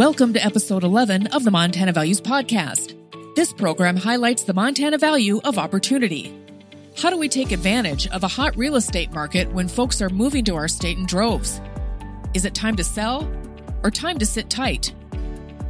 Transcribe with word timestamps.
Welcome 0.00 0.32
to 0.32 0.42
episode 0.42 0.82
11 0.82 1.26
of 1.26 1.44
the 1.44 1.50
Montana 1.50 1.92
Values 1.92 2.22
Podcast. 2.22 2.96
This 3.36 3.52
program 3.52 3.96
highlights 3.96 4.44
the 4.44 4.54
Montana 4.54 4.96
value 4.96 5.42
of 5.44 5.58
opportunity. 5.58 6.34
How 6.96 7.10
do 7.10 7.18
we 7.18 7.28
take 7.28 7.52
advantage 7.52 8.06
of 8.06 8.24
a 8.24 8.28
hot 8.28 8.56
real 8.56 8.76
estate 8.76 9.12
market 9.12 9.52
when 9.52 9.68
folks 9.68 10.00
are 10.00 10.08
moving 10.08 10.42
to 10.46 10.54
our 10.54 10.68
state 10.68 10.96
in 10.96 11.04
droves? 11.04 11.60
Is 12.32 12.46
it 12.46 12.54
time 12.54 12.76
to 12.76 12.82
sell 12.82 13.30
or 13.82 13.90
time 13.90 14.16
to 14.20 14.24
sit 14.24 14.48
tight? 14.48 14.94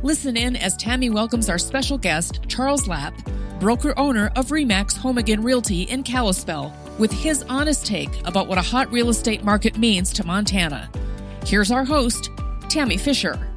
Listen 0.04 0.36
in 0.36 0.54
as 0.54 0.76
Tammy 0.76 1.10
welcomes 1.10 1.48
our 1.48 1.58
special 1.58 1.98
guest, 1.98 2.38
Charles 2.46 2.86
Lapp, 2.86 3.14
broker 3.58 3.98
owner 3.98 4.30
of 4.36 4.50
Remax 4.50 4.96
Home 4.96 5.18
Again 5.18 5.42
Realty 5.42 5.82
in 5.82 6.04
Kalispell, 6.04 6.72
with 7.00 7.10
his 7.10 7.42
honest 7.48 7.84
take 7.84 8.24
about 8.28 8.46
what 8.46 8.58
a 8.58 8.62
hot 8.62 8.92
real 8.92 9.08
estate 9.08 9.42
market 9.42 9.76
means 9.76 10.12
to 10.12 10.24
Montana. 10.24 10.88
Here's 11.44 11.72
our 11.72 11.84
host, 11.84 12.30
Tammy 12.68 12.96
Fisher. 12.96 13.49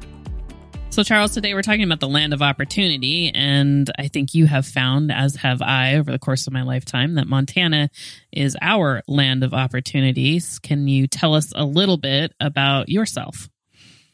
So, 0.94 1.02
Charles, 1.02 1.32
today 1.32 1.54
we're 1.54 1.62
talking 1.62 1.82
about 1.82 1.98
the 1.98 2.06
land 2.06 2.32
of 2.32 2.40
opportunity. 2.40 3.28
And 3.34 3.90
I 3.98 4.06
think 4.06 4.32
you 4.32 4.46
have 4.46 4.64
found, 4.64 5.10
as 5.10 5.34
have 5.34 5.60
I 5.60 5.96
over 5.96 6.12
the 6.12 6.20
course 6.20 6.46
of 6.46 6.52
my 6.52 6.62
lifetime, 6.62 7.16
that 7.16 7.26
Montana 7.26 7.90
is 8.30 8.56
our 8.62 9.02
land 9.08 9.42
of 9.42 9.52
opportunities. 9.52 10.60
Can 10.60 10.86
you 10.86 11.08
tell 11.08 11.34
us 11.34 11.52
a 11.56 11.64
little 11.64 11.96
bit 11.96 12.32
about 12.38 12.88
yourself? 12.88 13.48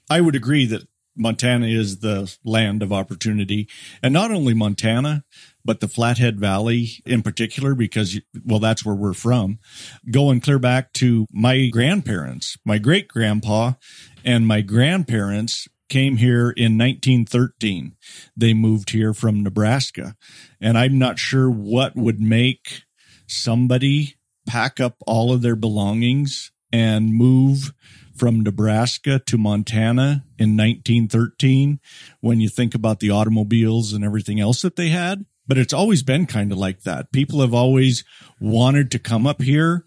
I 0.09 0.23
would 0.23 0.35
agree 0.35 0.65
that 0.69 0.89
Montana 1.15 1.67
is 1.67 1.99
the 1.99 2.35
land 2.47 2.83
of 2.83 2.95
opportunity. 2.95 3.69
And 4.03 4.15
not 4.15 4.31
only 4.31 4.55
Montana, 4.55 5.25
but 5.63 5.81
the 5.81 5.89
Flathead 5.89 6.41
Valley 6.41 6.93
in 7.05 7.21
particular, 7.21 7.75
because, 7.75 8.19
well, 8.43 8.59
that's 8.59 8.87
where 8.87 8.95
we're 8.95 9.13
from. 9.13 9.59
Going 10.11 10.41
clear 10.41 10.59
back 10.59 10.95
to 10.95 11.27
my 11.31 11.69
grandparents, 11.69 12.57
my 12.65 12.79
great 12.79 13.07
grandpa 13.07 13.73
and 14.25 14.47
my 14.47 14.63
grandparents 14.63 15.69
came 15.91 16.17
here 16.17 16.51
in 16.51 16.79
1913. 16.79 17.97
They 18.35 18.55
moved 18.55 18.91
here 18.91 19.13
from 19.13 19.43
Nebraska. 19.43 20.17
And 20.61 20.79
I'm 20.79 20.99
not 20.99 21.19
sure 21.19 21.51
what 21.51 21.97
would 21.97 22.21
make 22.21 22.85
somebody 23.27 24.17
pack 24.47 24.81
up 24.81 24.97
all 25.07 25.33
of 25.33 25.43
their 25.43 25.57
belongings 25.57 26.53
and 26.73 27.15
move 27.15 27.75
from 28.17 28.41
Nebraska 28.41 29.19
to 29.19 29.39
Montana 29.39 30.25
in 30.39 30.57
1913 30.57 31.81
when 32.21 32.41
you 32.41 32.49
think 32.49 32.75
about 32.75 33.01
the 33.01 33.11
automobiles 33.11 33.93
and 33.93 34.05
everything 34.05 34.41
else 34.41 34.63
that 34.63 34.77
they 34.77 34.89
had. 34.89 35.25
But 35.47 35.59
it's 35.59 35.73
always 35.73 36.03
been 36.03 36.27
kind 36.27 36.53
of 36.53 36.59
like 36.59 36.83
that. 36.83 37.13
People 37.13 37.41
have 37.41 37.55
always 37.55 38.05
wanted 38.41 38.91
to 38.93 38.99
come 38.99 39.27
up 39.27 39.43
here 39.43 39.85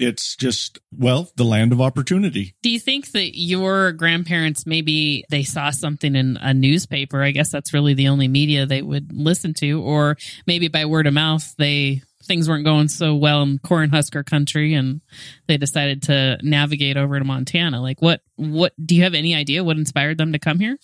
it's 0.00 0.34
just 0.34 0.78
well 0.96 1.30
the 1.36 1.44
land 1.44 1.72
of 1.72 1.80
opportunity. 1.80 2.54
Do 2.62 2.70
you 2.70 2.80
think 2.80 3.12
that 3.12 3.38
your 3.38 3.92
grandparents 3.92 4.66
maybe 4.66 5.24
they 5.28 5.44
saw 5.44 5.70
something 5.70 6.16
in 6.16 6.38
a 6.40 6.54
newspaper? 6.54 7.22
I 7.22 7.30
guess 7.30 7.50
that's 7.50 7.74
really 7.74 7.94
the 7.94 8.08
only 8.08 8.26
media 8.26 8.66
they 8.66 8.82
would 8.82 9.12
listen 9.12 9.54
to 9.54 9.82
or 9.82 10.16
maybe 10.46 10.68
by 10.68 10.86
word 10.86 11.06
of 11.06 11.14
mouth 11.14 11.54
they 11.58 12.02
things 12.24 12.48
weren't 12.48 12.64
going 12.64 12.88
so 12.88 13.14
well 13.14 13.42
in 13.42 13.58
cornhusker 13.58 14.24
country 14.24 14.74
and 14.74 15.00
they 15.46 15.56
decided 15.56 16.02
to 16.02 16.38
navigate 16.42 16.96
over 16.96 17.18
to 17.18 17.24
montana 17.24 17.80
like 17.80 18.00
what 18.02 18.20
what 18.36 18.72
do 18.84 18.94
you 18.94 19.02
have 19.02 19.14
any 19.14 19.34
idea 19.34 19.64
what 19.64 19.76
inspired 19.76 20.18
them 20.18 20.32
to 20.32 20.38
come 20.38 20.58
here 20.58 20.78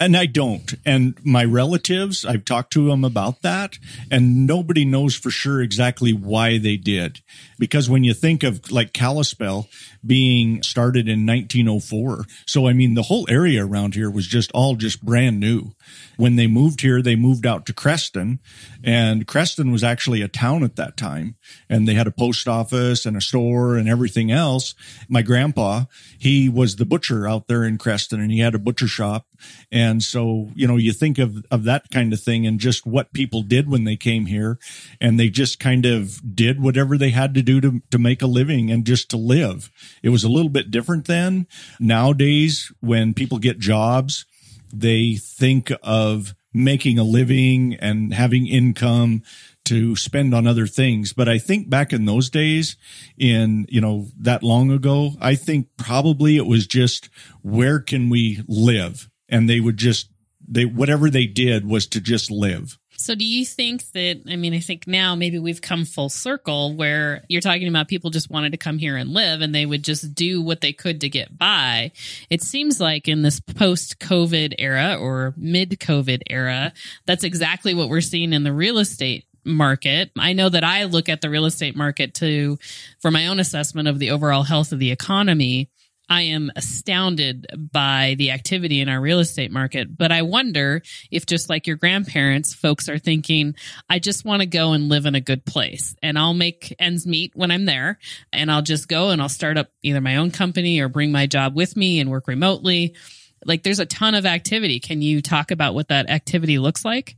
and 0.00 0.16
I 0.16 0.24
don't. 0.24 0.74
And 0.86 1.14
my 1.22 1.44
relatives, 1.44 2.24
I've 2.24 2.46
talked 2.46 2.72
to 2.72 2.88
them 2.88 3.04
about 3.04 3.42
that, 3.42 3.78
and 4.10 4.46
nobody 4.46 4.86
knows 4.86 5.14
for 5.14 5.30
sure 5.30 5.60
exactly 5.60 6.14
why 6.14 6.56
they 6.56 6.78
did. 6.78 7.20
Because 7.58 7.90
when 7.90 8.02
you 8.02 8.14
think 8.14 8.42
of 8.42 8.72
like 8.72 8.94
Kalispell 8.94 9.68
being 10.04 10.62
started 10.62 11.06
in 11.06 11.26
1904, 11.26 12.24
so 12.46 12.66
I 12.66 12.72
mean, 12.72 12.94
the 12.94 13.02
whole 13.02 13.26
area 13.28 13.64
around 13.64 13.94
here 13.94 14.10
was 14.10 14.26
just 14.26 14.50
all 14.52 14.74
just 14.74 15.04
brand 15.04 15.38
new. 15.38 15.72
When 16.16 16.36
they 16.36 16.46
moved 16.46 16.80
here, 16.80 17.02
they 17.02 17.16
moved 17.16 17.44
out 17.44 17.66
to 17.66 17.74
Creston, 17.74 18.40
and 18.82 19.26
Creston 19.26 19.70
was 19.70 19.84
actually 19.84 20.22
a 20.22 20.28
town 20.28 20.59
at 20.62 20.76
that 20.76 20.96
time, 20.96 21.36
and 21.68 21.86
they 21.86 21.94
had 21.94 22.06
a 22.06 22.12
post 22.12 22.48
office 22.48 23.06
and 23.06 23.16
a 23.16 23.20
store 23.20 23.76
and 23.76 23.88
everything 23.88 24.30
else. 24.30 24.74
My 25.08 25.22
grandpa, 25.22 25.84
he 26.18 26.48
was 26.48 26.76
the 26.76 26.84
butcher 26.84 27.28
out 27.28 27.46
there 27.46 27.64
in 27.64 27.78
Creston, 27.78 28.20
and 28.20 28.30
he 28.30 28.40
had 28.40 28.54
a 28.54 28.58
butcher 28.58 28.88
shop. 28.88 29.26
And 29.72 30.02
so, 30.02 30.50
you 30.54 30.66
know, 30.66 30.76
you 30.76 30.92
think 30.92 31.18
of, 31.18 31.44
of 31.50 31.64
that 31.64 31.90
kind 31.90 32.12
of 32.12 32.20
thing 32.20 32.46
and 32.46 32.60
just 32.60 32.86
what 32.86 33.12
people 33.12 33.42
did 33.42 33.68
when 33.68 33.84
they 33.84 33.96
came 33.96 34.26
here 34.26 34.58
and 35.00 35.18
they 35.18 35.28
just 35.28 35.58
kind 35.58 35.86
of 35.86 36.20
did 36.34 36.60
whatever 36.60 36.98
they 36.98 37.10
had 37.10 37.34
to 37.34 37.42
do 37.42 37.60
to, 37.60 37.82
to 37.90 37.98
make 37.98 38.22
a 38.22 38.26
living 38.26 38.70
and 38.70 38.84
just 38.84 39.10
to 39.10 39.16
live. 39.16 39.70
It 40.02 40.10
was 40.10 40.24
a 40.24 40.28
little 40.28 40.50
bit 40.50 40.70
different 40.70 41.06
then. 41.06 41.46
Nowadays, 41.78 42.72
when 42.80 43.14
people 43.14 43.38
get 43.38 43.58
jobs, 43.58 44.26
they 44.72 45.14
think 45.14 45.72
of 45.82 46.34
making 46.52 46.98
a 46.98 47.04
living 47.04 47.74
and 47.76 48.12
having 48.12 48.46
income 48.46 49.22
to 49.70 49.94
spend 49.94 50.34
on 50.34 50.48
other 50.48 50.66
things. 50.66 51.12
But 51.12 51.28
I 51.28 51.38
think 51.38 51.70
back 51.70 51.92
in 51.92 52.04
those 52.04 52.28
days, 52.28 52.76
in, 53.16 53.66
you 53.68 53.80
know, 53.80 54.08
that 54.18 54.42
long 54.42 54.72
ago, 54.72 55.12
I 55.20 55.36
think 55.36 55.68
probably 55.76 56.36
it 56.36 56.46
was 56.46 56.66
just 56.66 57.08
where 57.42 57.78
can 57.78 58.10
we 58.10 58.42
live? 58.48 59.08
And 59.28 59.48
they 59.48 59.60
would 59.60 59.76
just, 59.76 60.10
they, 60.46 60.64
whatever 60.64 61.08
they 61.08 61.26
did 61.26 61.64
was 61.64 61.86
to 61.88 62.00
just 62.00 62.32
live. 62.32 62.78
So, 62.96 63.14
do 63.14 63.24
you 63.24 63.46
think 63.46 63.92
that? 63.92 64.24
I 64.28 64.36
mean, 64.36 64.52
I 64.52 64.58
think 64.58 64.86
now 64.86 65.14
maybe 65.14 65.38
we've 65.38 65.62
come 65.62 65.86
full 65.86 66.10
circle 66.10 66.74
where 66.74 67.24
you're 67.28 67.40
talking 67.40 67.66
about 67.66 67.88
people 67.88 68.10
just 68.10 68.28
wanted 68.28 68.52
to 68.52 68.58
come 68.58 68.76
here 68.76 68.98
and 68.98 69.08
live 69.08 69.40
and 69.40 69.54
they 69.54 69.64
would 69.64 69.82
just 69.82 70.14
do 70.14 70.42
what 70.42 70.60
they 70.60 70.74
could 70.74 71.00
to 71.00 71.08
get 71.08 71.38
by. 71.38 71.92
It 72.28 72.42
seems 72.42 72.78
like 72.78 73.08
in 73.08 73.22
this 73.22 73.40
post 73.40 74.00
COVID 74.00 74.56
era 74.58 74.98
or 75.00 75.32
mid 75.38 75.80
COVID 75.80 76.24
era, 76.28 76.74
that's 77.06 77.24
exactly 77.24 77.72
what 77.72 77.88
we're 77.88 78.02
seeing 78.02 78.34
in 78.34 78.42
the 78.42 78.52
real 78.52 78.78
estate 78.78 79.24
market. 79.44 80.10
I 80.18 80.32
know 80.32 80.48
that 80.48 80.64
I 80.64 80.84
look 80.84 81.08
at 81.08 81.20
the 81.20 81.30
real 81.30 81.46
estate 81.46 81.76
market 81.76 82.14
to, 82.14 82.58
for 83.00 83.10
my 83.10 83.26
own 83.26 83.40
assessment 83.40 83.88
of 83.88 83.98
the 83.98 84.10
overall 84.10 84.42
health 84.42 84.72
of 84.72 84.78
the 84.78 84.90
economy. 84.90 85.70
I 86.10 86.22
am 86.22 86.50
astounded 86.56 87.46
by 87.72 88.16
the 88.18 88.32
activity 88.32 88.80
in 88.80 88.88
our 88.88 89.00
real 89.00 89.20
estate 89.20 89.52
market, 89.52 89.96
but 89.96 90.10
I 90.10 90.22
wonder 90.22 90.82
if 91.12 91.24
just 91.24 91.48
like 91.48 91.68
your 91.68 91.76
grandparents, 91.76 92.52
folks 92.52 92.88
are 92.88 92.98
thinking, 92.98 93.54
I 93.88 94.00
just 94.00 94.24
want 94.24 94.40
to 94.40 94.46
go 94.46 94.72
and 94.72 94.88
live 94.88 95.06
in 95.06 95.14
a 95.14 95.20
good 95.20 95.46
place 95.46 95.94
and 96.02 96.18
I'll 96.18 96.34
make 96.34 96.74
ends 96.80 97.06
meet 97.06 97.36
when 97.36 97.52
I'm 97.52 97.64
there 97.64 98.00
and 98.32 98.50
I'll 98.50 98.60
just 98.60 98.88
go 98.88 99.10
and 99.10 99.22
I'll 99.22 99.28
start 99.28 99.56
up 99.56 99.68
either 99.82 100.00
my 100.00 100.16
own 100.16 100.32
company 100.32 100.80
or 100.80 100.88
bring 100.88 101.12
my 101.12 101.28
job 101.28 101.54
with 101.54 101.76
me 101.76 102.00
and 102.00 102.10
work 102.10 102.26
remotely. 102.26 102.96
Like 103.44 103.62
there's 103.62 103.78
a 103.78 103.86
ton 103.86 104.16
of 104.16 104.26
activity. 104.26 104.80
Can 104.80 105.02
you 105.02 105.22
talk 105.22 105.52
about 105.52 105.74
what 105.74 105.88
that 105.88 106.10
activity 106.10 106.58
looks 106.58 106.84
like? 106.84 107.16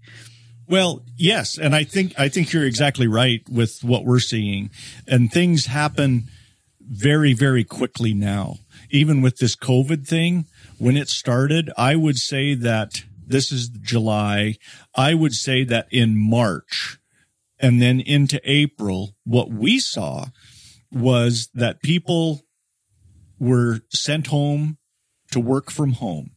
Well, 0.69 1.03
yes, 1.17 1.59
and 1.59 1.75
I 1.75 1.85
think 1.85 2.19
I 2.19 2.29
think 2.29 2.53
you're 2.53 2.65
exactly 2.65 3.07
right 3.07 3.43
with 3.49 3.83
what 3.83 4.05
we're 4.05 4.21
seeing, 4.21 4.71
and 5.07 5.31
things 5.31 5.67
happen 5.67 6.29
very 6.81 7.33
very 7.33 7.65
quickly 7.65 8.15
now. 8.15 8.57
Even 8.91 9.23
with 9.23 9.39
this 9.39 9.57
COVID 9.57 10.07
thing, 10.07 10.47
when 10.79 10.97
it 10.97 11.09
started, 11.09 11.71
I 11.77 11.97
would 11.97 12.19
say 12.19 12.55
that 12.55 13.05
this 13.27 13.51
is 13.51 13.69
July. 13.69 14.57
I 14.95 15.15
would 15.15 15.33
say 15.35 15.65
that 15.65 15.87
in 15.91 16.17
March 16.17 16.99
and 17.59 17.81
then 17.81 18.01
into 18.01 18.41
April, 18.45 19.15
what 19.25 19.51
we 19.51 19.79
saw 19.79 20.27
was 20.91 21.49
that 21.55 21.83
people 21.83 22.43
were 23.39 23.81
sent 23.91 24.27
home 24.27 24.79
to 25.31 25.41
work 25.41 25.71
from 25.71 25.95
home. 25.95 26.33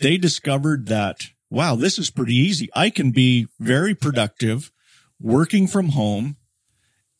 They 0.00 0.16
discovered 0.16 0.86
that 0.88 1.28
wow, 1.54 1.76
this 1.76 1.98
is 1.98 2.10
pretty 2.10 2.34
easy. 2.34 2.68
I 2.74 2.90
can 2.90 3.12
be 3.12 3.46
very 3.60 3.94
productive 3.94 4.72
working 5.20 5.66
from 5.66 5.90
home. 5.90 6.36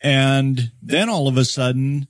And 0.03 0.73
then 0.83 1.09
all 1.09 1.29
of 1.29 1.37
a 1.37 1.45
sudden, 1.45 2.09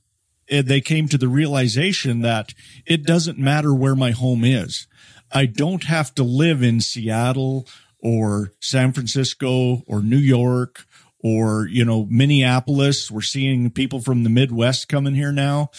it, 0.49 0.67
they 0.67 0.81
came 0.81 1.07
to 1.09 1.19
the 1.19 1.29
realization 1.29 2.23
that 2.23 2.55
it 2.87 3.05
doesn't 3.05 3.39
matter 3.39 3.75
where 3.75 3.95
my 3.95 4.11
home 4.11 4.45
is. 4.45 4.87
I 5.33 5.47
don't 5.47 5.85
have 5.85 6.15
to 6.17 6.25
live 6.25 6.63
in 6.63 6.81
Seattle 6.81 7.69
or 7.99 8.53
San 8.61 8.93
Francisco 8.93 9.83
or 9.87 10.03
New 10.03 10.19
York 10.19 10.87
or, 11.21 11.67
you 11.67 11.85
know, 11.85 12.07
Minneapolis. 12.11 13.11
We're 13.11 13.23
seeing 13.23 13.71
people 13.71 14.01
from 14.01 14.25
the 14.25 14.31
Midwest 14.31 14.89
coming 14.89 15.15
here 15.15 15.33
now. 15.33 15.71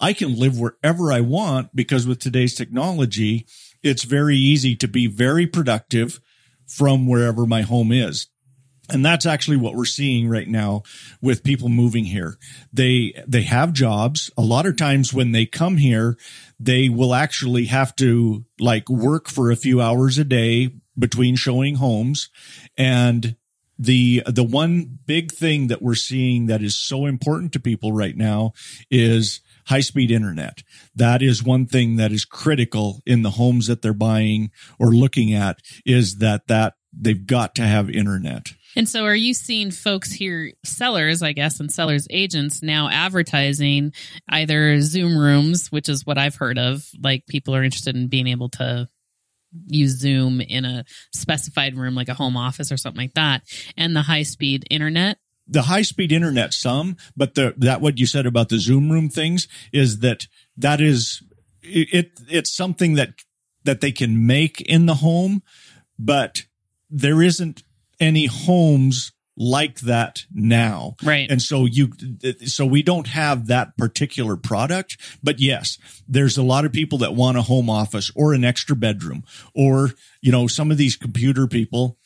I 0.00 0.12
can 0.12 0.38
live 0.38 0.58
wherever 0.58 1.12
I 1.12 1.20
want 1.20 1.74
because 1.74 2.06
with 2.06 2.18
today's 2.18 2.54
technology, 2.54 3.46
it's 3.82 4.04
very 4.04 4.36
easy 4.36 4.76
to 4.76 4.88
be 4.88 5.06
very 5.06 5.46
productive 5.46 6.20
from 6.66 7.06
wherever 7.06 7.46
my 7.46 7.62
home 7.62 7.92
is. 7.92 8.28
And 8.88 9.04
that's 9.04 9.26
actually 9.26 9.56
what 9.56 9.74
we're 9.74 9.84
seeing 9.84 10.28
right 10.28 10.48
now 10.48 10.82
with 11.20 11.44
people 11.44 11.68
moving 11.68 12.04
here. 12.04 12.36
They, 12.72 13.14
they 13.26 13.42
have 13.42 13.72
jobs. 13.72 14.30
A 14.36 14.42
lot 14.42 14.66
of 14.66 14.76
times 14.76 15.14
when 15.14 15.32
they 15.32 15.46
come 15.46 15.76
here, 15.76 16.16
they 16.58 16.88
will 16.88 17.14
actually 17.14 17.66
have 17.66 17.94
to 17.96 18.44
like 18.58 18.88
work 18.88 19.28
for 19.28 19.50
a 19.50 19.56
few 19.56 19.80
hours 19.80 20.18
a 20.18 20.24
day 20.24 20.70
between 20.98 21.36
showing 21.36 21.76
homes. 21.76 22.28
And 22.76 23.36
the, 23.78 24.22
the 24.26 24.44
one 24.44 24.98
big 25.06 25.32
thing 25.32 25.68
that 25.68 25.80
we're 25.80 25.94
seeing 25.94 26.46
that 26.46 26.62
is 26.62 26.76
so 26.76 27.06
important 27.06 27.52
to 27.52 27.60
people 27.60 27.92
right 27.92 28.16
now 28.16 28.52
is 28.90 29.40
high 29.66 29.80
speed 29.80 30.10
internet. 30.10 30.62
That 30.94 31.22
is 31.22 31.42
one 31.42 31.66
thing 31.66 31.96
that 31.96 32.12
is 32.12 32.24
critical 32.24 33.02
in 33.06 33.22
the 33.22 33.30
homes 33.30 33.66
that 33.66 33.82
they're 33.82 33.92
buying 33.92 34.50
or 34.78 34.88
looking 34.88 35.32
at 35.34 35.58
is 35.84 36.16
that 36.16 36.46
that 36.48 36.74
they've 36.92 37.26
got 37.26 37.54
to 37.56 37.62
have 37.62 37.90
internet. 37.90 38.52
And 38.76 38.88
so 38.88 39.04
are 39.04 39.14
you 39.14 39.34
seeing 39.34 39.70
folks 39.70 40.12
here, 40.12 40.52
sellers, 40.64 41.22
I 41.22 41.32
guess, 41.32 41.60
and 41.60 41.70
sellers 41.70 42.06
agents 42.10 42.62
now 42.62 42.88
advertising 42.88 43.92
either 44.28 44.80
Zoom 44.80 45.16
rooms, 45.16 45.70
which 45.70 45.88
is 45.88 46.06
what 46.06 46.18
I've 46.18 46.36
heard 46.36 46.58
of, 46.58 46.84
like 47.02 47.26
people 47.26 47.54
are 47.54 47.64
interested 47.64 47.96
in 47.96 48.08
being 48.08 48.26
able 48.26 48.48
to 48.50 48.88
use 49.66 49.98
Zoom 49.98 50.40
in 50.40 50.64
a 50.64 50.84
specified 51.12 51.76
room, 51.76 51.94
like 51.94 52.08
a 52.08 52.14
home 52.14 52.36
office 52.36 52.72
or 52.72 52.78
something 52.78 53.02
like 53.02 53.14
that, 53.14 53.42
and 53.76 53.94
the 53.94 54.02
high 54.02 54.22
speed 54.22 54.64
internet. 54.70 55.18
The 55.52 55.62
high 55.62 55.82
speed 55.82 56.12
internet, 56.12 56.54
some, 56.54 56.96
but 57.16 57.34
the, 57.34 57.54
that 57.58 57.80
what 57.80 57.98
you 57.98 58.06
said 58.06 58.26
about 58.26 58.48
the 58.48 58.58
Zoom 58.58 58.90
room 58.90 59.08
things 59.08 59.48
is 59.72 60.00
that 60.00 60.26
that 60.56 60.80
is, 60.80 61.22
it, 61.62 62.10
it's 62.28 62.56
something 62.56 62.94
that, 62.94 63.10
that 63.64 63.80
they 63.80 63.92
can 63.92 64.26
make 64.26 64.60
in 64.62 64.86
the 64.86 64.96
home, 64.96 65.42
but 65.98 66.44
there 66.90 67.22
isn't 67.22 67.62
any 68.00 68.26
homes 68.26 69.12
like 69.36 69.80
that 69.80 70.24
now. 70.32 70.94
Right. 71.02 71.30
And 71.30 71.40
so 71.40 71.64
you, 71.64 71.92
so 72.46 72.66
we 72.66 72.82
don't 72.82 73.06
have 73.06 73.46
that 73.46 73.76
particular 73.76 74.36
product, 74.36 74.98
but 75.22 75.40
yes, 75.40 75.78
there's 76.06 76.36
a 76.36 76.42
lot 76.42 76.64
of 76.64 76.72
people 76.72 76.98
that 76.98 77.14
want 77.14 77.38
a 77.38 77.42
home 77.42 77.70
office 77.70 78.10
or 78.14 78.34
an 78.34 78.44
extra 78.44 78.76
bedroom 78.76 79.24
or, 79.54 79.90
you 80.20 80.32
know, 80.32 80.46
some 80.46 80.70
of 80.70 80.76
these 80.76 80.96
computer 80.96 81.46
people 81.46 81.98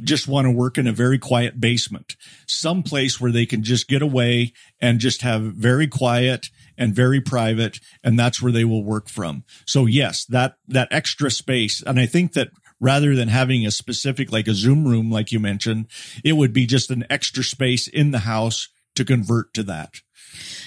just 0.00 0.26
want 0.26 0.46
to 0.46 0.50
work 0.50 0.78
in 0.78 0.86
a 0.86 0.92
very 0.92 1.18
quiet 1.18 1.60
basement, 1.60 2.16
some 2.46 2.82
place 2.82 3.20
where 3.20 3.32
they 3.32 3.46
can 3.46 3.62
just 3.62 3.88
get 3.88 4.02
away 4.02 4.52
and 4.80 4.98
just 4.98 5.22
have 5.22 5.42
very 5.42 5.86
quiet 5.86 6.48
and 6.78 6.94
very 6.94 7.20
private. 7.20 7.78
And 8.02 8.18
that's 8.18 8.40
where 8.40 8.52
they 8.52 8.64
will 8.64 8.84
work 8.84 9.08
from. 9.08 9.44
So 9.66 9.86
yes, 9.86 10.24
that, 10.26 10.56
that 10.68 10.88
extra 10.90 11.30
space. 11.30 11.82
And 11.82 12.00
I 12.00 12.06
think 12.06 12.32
that 12.32 12.50
rather 12.80 13.14
than 13.14 13.28
having 13.28 13.66
a 13.66 13.70
specific, 13.70 14.32
like 14.32 14.48
a 14.48 14.54
Zoom 14.54 14.86
room, 14.86 15.10
like 15.10 15.30
you 15.30 15.38
mentioned, 15.38 15.86
it 16.24 16.32
would 16.32 16.52
be 16.52 16.66
just 16.66 16.90
an 16.90 17.04
extra 17.10 17.44
space 17.44 17.86
in 17.86 18.10
the 18.10 18.20
house 18.20 18.68
to 18.96 19.04
convert 19.04 19.54
to 19.54 19.62
that. 19.62 20.00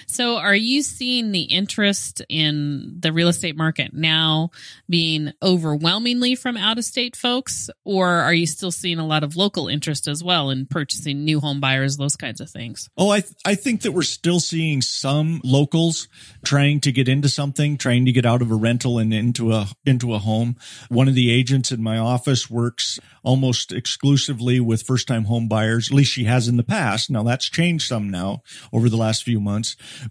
So, 0.07 0.37
are 0.37 0.55
you 0.55 0.81
seeing 0.81 1.31
the 1.31 1.43
interest 1.43 2.21
in 2.29 2.97
the 2.99 3.11
real 3.11 3.27
estate 3.27 3.57
market 3.57 3.93
now 3.93 4.51
being 4.89 5.33
overwhelmingly 5.41 6.35
from 6.35 6.57
out 6.57 6.77
of 6.77 6.85
state 6.85 7.15
folks, 7.15 7.69
or 7.83 8.07
are 8.07 8.33
you 8.33 8.47
still 8.47 8.71
seeing 8.71 8.99
a 8.99 9.05
lot 9.05 9.23
of 9.23 9.35
local 9.35 9.67
interest 9.67 10.07
as 10.07 10.23
well 10.23 10.49
in 10.49 10.65
purchasing 10.65 11.25
new 11.25 11.39
home 11.39 11.59
buyers, 11.59 11.97
those 11.97 12.15
kinds 12.15 12.41
of 12.41 12.49
things? 12.49 12.89
Oh, 12.97 13.09
I 13.09 13.21
th- 13.21 13.33
I 13.45 13.55
think 13.55 13.81
that 13.81 13.91
we're 13.91 14.03
still 14.03 14.39
seeing 14.39 14.81
some 14.81 15.41
locals 15.43 16.07
trying 16.43 16.79
to 16.81 16.91
get 16.91 17.09
into 17.09 17.29
something, 17.29 17.77
trying 17.77 18.05
to 18.05 18.11
get 18.11 18.25
out 18.25 18.41
of 18.41 18.51
a 18.51 18.55
rental 18.55 18.99
and 18.99 19.13
into 19.13 19.51
a 19.51 19.67
into 19.85 20.13
a 20.13 20.19
home. 20.19 20.55
One 20.89 21.07
of 21.07 21.15
the 21.15 21.31
agents 21.31 21.71
in 21.71 21.81
my 21.81 21.97
office 21.97 22.49
works 22.49 22.99
almost 23.23 23.71
exclusively 23.71 24.59
with 24.59 24.83
first 24.83 25.07
time 25.07 25.25
home 25.25 25.47
buyers. 25.47 25.89
At 25.89 25.95
least 25.95 26.13
she 26.13 26.25
has 26.25 26.47
in 26.47 26.57
the 26.57 26.63
past. 26.63 27.09
Now 27.09 27.23
that's 27.23 27.49
changed 27.49 27.87
some 27.87 28.09
now 28.09 28.43
over 28.71 28.89
the 28.89 28.97
last 28.97 29.23
few 29.23 29.39
months. 29.39 29.54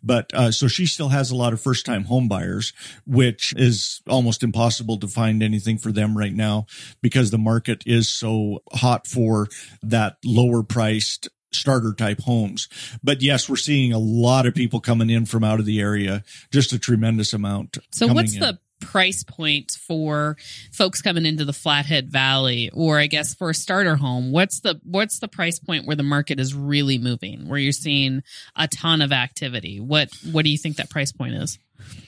But 0.02 0.32
uh, 0.35 0.50
so 0.50 0.69
she 0.69 0.87
still 0.87 1.08
has 1.08 1.31
a 1.31 1.37
lot 1.37 1.52
of 1.52 1.61
first 1.61 1.87
time 1.87 2.05
home 2.05 2.29
buyers, 2.29 2.73
which 3.06 3.55
is 3.56 4.00
almost 4.08 4.43
impossible 4.43 4.99
to 4.99 5.08
find 5.08 5.43
anything 5.43 5.79
for 5.79 5.93
them 5.93 6.17
right 6.17 6.32
now 6.32 6.67
because 7.02 7.31
the 7.31 7.38
market 7.38 7.82
is 7.87 8.08
so 8.08 8.62
hot 8.73 9.06
for 9.06 9.49
that 9.82 10.17
lower 10.25 10.62
priced 10.62 11.29
starter 11.52 11.94
type 11.94 12.20
homes. 12.20 12.69
But 13.02 13.23
yes, 13.23 13.49
we're 13.49 13.56
seeing 13.56 13.93
a 13.93 13.99
lot 13.99 14.46
of 14.46 14.55
people 14.55 14.81
coming 14.81 15.11
in 15.11 15.26
from 15.26 15.44
out 15.44 15.61
of 15.61 15.67
the 15.67 15.81
area, 15.81 16.25
just 16.52 16.73
a 16.73 16.79
tremendous 16.79 17.32
amount. 17.32 17.79
So 17.93 18.08
what's 18.08 18.35
in. 18.35 18.41
the 18.41 18.58
price 18.84 19.25
point 19.25 19.72
for 19.72 20.36
folks 20.72 21.02
coming 21.02 21.26
into 21.26 21.44
the 21.44 21.52
Flathead 21.52 22.10
Valley 22.10 22.70
or 22.72 22.98
I 22.98 23.06
guess 23.06 23.34
for 23.34 23.50
a 23.50 23.54
starter 23.54 23.96
home? 23.96 24.32
What's 24.32 24.60
the 24.60 24.81
what's 24.84 25.19
the 25.19 25.28
price 25.28 25.58
point 25.58 25.86
where 25.86 25.96
the 25.96 26.02
market 26.02 26.38
is 26.38 26.54
really 26.54 26.98
moving, 26.98 27.48
where 27.48 27.58
you're 27.58 27.72
seeing 27.72 28.22
a 28.56 28.69
ton 28.69 29.02
of 29.02 29.12
activity? 29.12 29.81
What 29.81 30.10
what 30.31 30.44
do 30.44 30.50
you 30.50 30.58
think 30.58 30.76
that 30.76 30.90
price 30.90 31.12
point 31.12 31.34
is? 31.34 31.58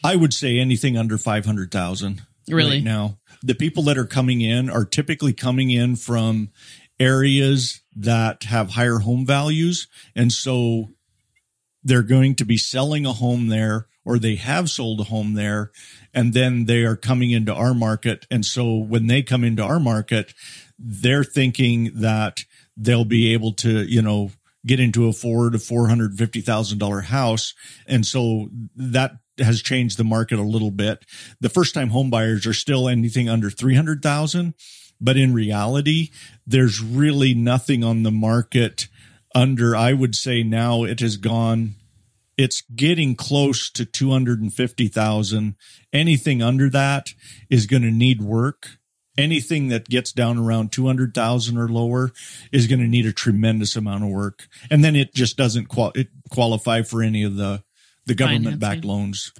I 0.04 0.16
would 0.16 0.32
say 0.32 0.58
anything 0.58 0.96
under 0.96 1.18
500,000 1.18 2.22
really 2.48 2.76
right 2.76 2.84
now. 2.84 3.18
The 3.42 3.54
people 3.54 3.82
that 3.84 3.98
are 3.98 4.06
coming 4.06 4.40
in 4.40 4.70
are 4.70 4.84
typically 4.84 5.32
coming 5.32 5.70
in 5.70 5.96
from 5.96 6.50
areas 6.98 7.82
that 7.94 8.44
have 8.44 8.70
higher 8.70 8.98
home 8.98 9.26
values 9.26 9.88
and 10.14 10.32
so 10.32 10.90
they're 11.84 12.02
going 12.02 12.34
to 12.34 12.44
be 12.44 12.56
selling 12.56 13.06
a 13.06 13.12
home 13.12 13.48
there 13.48 13.86
or 14.06 14.18
they 14.18 14.36
have 14.36 14.70
sold 14.70 15.00
a 15.00 15.04
home 15.04 15.34
there 15.34 15.70
and 16.14 16.32
then 16.32 16.64
they 16.64 16.84
are 16.84 16.96
coming 16.96 17.32
into 17.32 17.52
our 17.52 17.74
market. 17.74 18.26
And 18.30 18.46
so 18.46 18.76
when 18.76 19.08
they 19.08 19.22
come 19.22 19.44
into 19.44 19.62
our 19.62 19.80
market, 19.80 20.32
they're 20.78 21.24
thinking 21.24 21.90
that 21.96 22.44
they'll 22.76 23.04
be 23.04 23.34
able 23.34 23.52
to, 23.54 23.82
you 23.82 24.00
know, 24.00 24.30
get 24.64 24.80
into 24.80 25.06
a 25.06 25.12
four 25.12 25.50
to 25.50 25.58
four 25.58 25.88
hundred 25.88 26.18
fifty 26.18 26.40
thousand 26.40 26.78
dollar 26.78 27.00
house, 27.02 27.54
and 27.86 28.04
so 28.04 28.48
that 28.74 29.12
has 29.38 29.62
changed 29.62 29.96
the 29.96 30.04
market 30.04 30.38
a 30.38 30.42
little 30.42 30.72
bit. 30.72 31.04
The 31.40 31.48
first 31.48 31.72
time 31.72 31.90
home 31.90 32.10
buyers 32.10 32.46
are 32.46 32.52
still 32.52 32.88
anything 32.88 33.28
under 33.28 33.48
three 33.48 33.76
hundred 33.76 34.02
thousand, 34.02 34.54
but 35.00 35.16
in 35.16 35.32
reality, 35.32 36.10
there's 36.46 36.82
really 36.82 37.32
nothing 37.32 37.84
on 37.84 38.02
the 38.02 38.10
market 38.10 38.88
under. 39.34 39.76
I 39.76 39.92
would 39.92 40.16
say 40.16 40.42
now 40.42 40.82
it 40.82 40.98
has 41.00 41.16
gone 41.16 41.76
it's 42.36 42.62
getting 42.74 43.14
close 43.14 43.70
to 43.70 43.84
250,000. 43.84 45.56
Anything 45.92 46.42
under 46.42 46.68
that 46.70 47.10
is 47.48 47.66
going 47.66 47.82
to 47.82 47.90
need 47.90 48.20
work. 48.20 48.78
Anything 49.18 49.68
that 49.68 49.88
gets 49.88 50.12
down 50.12 50.36
around 50.36 50.72
200,000 50.72 51.56
or 51.56 51.68
lower 51.68 52.12
is 52.52 52.66
going 52.66 52.80
to 52.80 52.86
need 52.86 53.06
a 53.06 53.12
tremendous 53.12 53.74
amount 53.74 54.04
of 54.04 54.10
work. 54.10 54.46
And 54.70 54.84
then 54.84 54.94
it 54.94 55.14
just 55.14 55.38
doesn't 55.38 55.66
qual- 55.66 55.94
qualify 56.30 56.82
for 56.82 57.02
any 57.02 57.22
of 57.22 57.36
the, 57.36 57.62
the 58.04 58.14
government 58.14 58.60
backed 58.60 58.84
loans. 58.84 59.32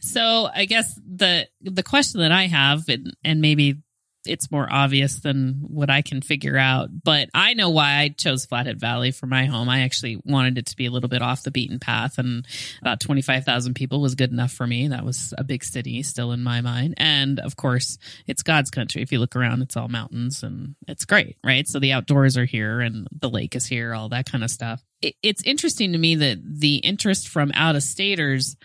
So 0.00 0.50
I 0.54 0.66
guess 0.66 1.00
the, 1.06 1.48
the 1.62 1.82
question 1.82 2.20
that 2.20 2.32
I 2.32 2.46
have, 2.48 2.82
and, 2.88 3.16
and 3.24 3.40
maybe 3.40 3.78
it's 4.26 4.50
more 4.50 4.66
obvious 4.70 5.16
than 5.16 5.60
what 5.60 5.90
I 5.90 6.02
can 6.02 6.20
figure 6.20 6.56
out. 6.56 6.88
But 7.04 7.28
I 7.34 7.54
know 7.54 7.70
why 7.70 7.98
I 7.98 8.08
chose 8.08 8.46
Flathead 8.46 8.80
Valley 8.80 9.10
for 9.10 9.26
my 9.26 9.44
home. 9.46 9.68
I 9.68 9.82
actually 9.82 10.20
wanted 10.24 10.58
it 10.58 10.66
to 10.66 10.76
be 10.76 10.86
a 10.86 10.90
little 10.90 11.08
bit 11.08 11.22
off 11.22 11.42
the 11.42 11.50
beaten 11.50 11.78
path, 11.78 12.18
and 12.18 12.46
about 12.80 13.00
25,000 13.00 13.74
people 13.74 14.00
was 14.00 14.14
good 14.14 14.32
enough 14.32 14.52
for 14.52 14.66
me. 14.66 14.88
That 14.88 15.04
was 15.04 15.34
a 15.36 15.44
big 15.44 15.64
city 15.64 16.02
still 16.02 16.32
in 16.32 16.42
my 16.42 16.60
mind. 16.60 16.94
And 16.96 17.40
of 17.40 17.56
course, 17.56 17.98
it's 18.26 18.42
God's 18.42 18.70
country. 18.70 19.02
If 19.02 19.12
you 19.12 19.18
look 19.18 19.36
around, 19.36 19.62
it's 19.62 19.76
all 19.76 19.88
mountains 19.88 20.42
and 20.42 20.74
it's 20.88 21.04
great, 21.04 21.36
right? 21.44 21.66
So 21.66 21.78
the 21.78 21.92
outdoors 21.92 22.36
are 22.36 22.44
here 22.44 22.80
and 22.80 23.06
the 23.12 23.30
lake 23.30 23.54
is 23.56 23.66
here, 23.66 23.94
all 23.94 24.08
that 24.10 24.30
kind 24.30 24.44
of 24.44 24.50
stuff. 24.50 24.82
it's 25.00 25.42
interesting 25.44 25.92
to 25.92 25.98
me 25.98 26.14
that 26.16 26.38
the 26.42 26.76
interest 26.76 27.28
from 27.28 27.52
out 27.54 27.76
of 27.76 27.82
staters 27.82 28.56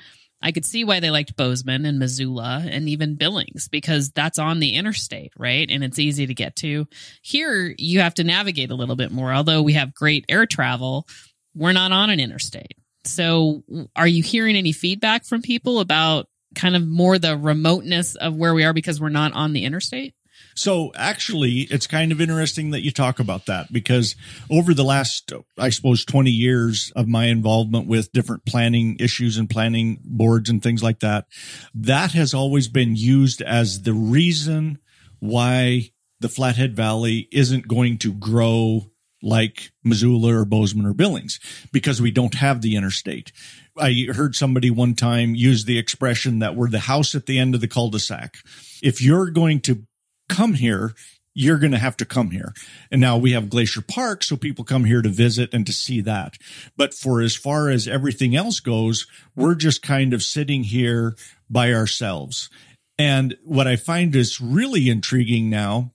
I 0.42 0.52
could 0.52 0.66
see 0.66 0.84
why 0.84 1.00
they 1.00 1.12
liked 1.12 1.36
Bozeman 1.36 1.86
and 1.86 2.00
Missoula 2.00 2.64
and 2.70 2.88
even 2.88 3.16
Billings 3.16 3.68
because 3.68 4.12
that's 4.12 4.40
on 4.40 4.60
the 4.60 4.76
interstate, 4.76 5.34
right? 5.38 5.70
And 5.70 5.84
it's 5.84 6.00
easy 6.00 6.28
to 6.28 6.34
get 6.34 6.56
to. 6.58 6.88
Here, 7.22 7.74
you 7.78 8.00
have 8.00 8.14
to 8.16 8.24
navigate 8.24 8.72
a 8.72 8.76
little 8.76 8.96
bit 8.96 9.12
more. 9.12 9.34
Although 9.34 9.62
we 9.62 9.74
have 9.74 9.94
great 9.94 10.26
air 10.30 10.46
travel, 10.46 11.08
we're 11.54 11.74
not 11.74 11.92
on 11.92 12.10
an 12.10 12.20
interstate. 12.20 12.78
So, 13.06 13.64
are 13.96 14.08
you 14.08 14.24
hearing 14.24 14.56
any 14.56 14.72
feedback 14.72 15.26
from 15.26 15.42
people 15.42 15.80
about 15.80 16.28
kind 16.56 16.76
of 16.76 16.88
more 16.88 17.18
the 17.18 17.38
remoteness 17.38 18.16
of 18.16 18.36
where 18.36 18.54
we 18.54 18.64
are 18.64 18.74
because 18.74 19.00
we're 19.00 19.10
not 19.10 19.34
on 19.34 19.54
the 19.54 19.66
interstate? 19.66 20.14
So 20.56 20.92
actually, 20.96 21.62
it's 21.62 21.88
kind 21.88 22.12
of 22.12 22.20
interesting 22.20 22.72
that 22.72 22.82
you 22.82 22.92
talk 22.92 23.20
about 23.20 23.46
that 23.46 23.72
because 23.72 24.16
over 24.50 24.74
the 24.74 24.84
last, 24.84 25.32
I 25.58 25.70
suppose, 25.70 26.04
20 26.04 26.30
years 26.32 26.92
of 26.96 27.08
my 27.08 27.26
involvement 27.26 27.88
with 27.88 28.12
different 28.12 28.46
planning 28.46 28.98
issues 29.00 29.38
and 29.38 29.50
planning 29.50 30.00
boards 30.04 30.50
and 30.50 30.62
things 30.62 30.84
like 30.84 31.00
that, 31.00 31.28
that 31.74 32.12
has 32.12 32.34
always 32.34 32.68
been 32.68 32.96
used 32.96 33.42
as 33.42 33.84
the 33.84 33.94
reason 33.94 34.80
why 35.20 35.92
the 36.20 36.30
Flathead 36.30 36.76
Valley 36.76 37.28
isn't 37.32 37.68
going 37.68 37.98
to 38.00 38.14
grow 38.14 38.92
like 39.22 39.72
Missoula 39.84 40.34
or 40.34 40.46
Bozeman 40.46 40.86
or 40.86 40.94
Billings 40.94 41.40
because 41.72 42.02
we 42.02 42.12
don't 42.12 42.36
have 42.36 42.62
the 42.62 42.76
interstate. 42.76 43.32
I 43.78 44.08
heard 44.14 44.36
somebody 44.36 44.72
one 44.72 44.96
time 44.96 45.36
use 45.36 45.66
the 45.66 45.78
expression 45.78 46.40
that 46.40 46.56
we're 46.56 46.70
the 46.70 46.80
house 46.80 47.16
at 47.16 47.26
the 47.26 47.40
end 47.40 47.56
of 47.56 47.62
the 47.62 47.68
cul-de-sac. 47.68 48.38
If 48.82 49.02
you're 49.02 49.30
going 49.30 49.62
to 49.62 49.84
come 50.30 50.54
here, 50.54 50.94
you're 51.36 51.60
going 51.60 51.72
to 51.72 51.78
have 51.78 51.98
to 51.98 52.06
come 52.06 52.32
here. 52.32 52.54
And 52.92 53.00
now 53.00 53.18
we 53.18 53.32
have 53.34 53.50
Glacier 53.50 53.82
Park, 53.82 54.24
so 54.24 54.36
people 54.36 54.66
come 54.66 54.86
here 54.86 55.02
to 55.02 55.10
visit 55.10 55.54
and 55.54 55.66
to 55.66 55.74
see 55.74 56.02
that. 56.02 56.38
But 56.76 56.94
for 56.94 57.22
as 57.22 57.36
far 57.36 57.70
as 57.70 57.88
everything 57.88 58.36
else 58.36 58.60
goes, 58.60 59.08
we're 59.36 59.56
just 59.56 59.82
kind 59.82 60.14
of 60.14 60.24
sitting 60.24 60.64
here 60.64 61.16
by 61.50 61.74
ourselves. 61.74 62.50
And 62.98 63.38
what 63.44 63.68
I 63.68 63.78
find 63.78 64.16
is 64.16 64.42
really 64.42 64.90
intriguing 64.90 65.50
now 65.50 65.94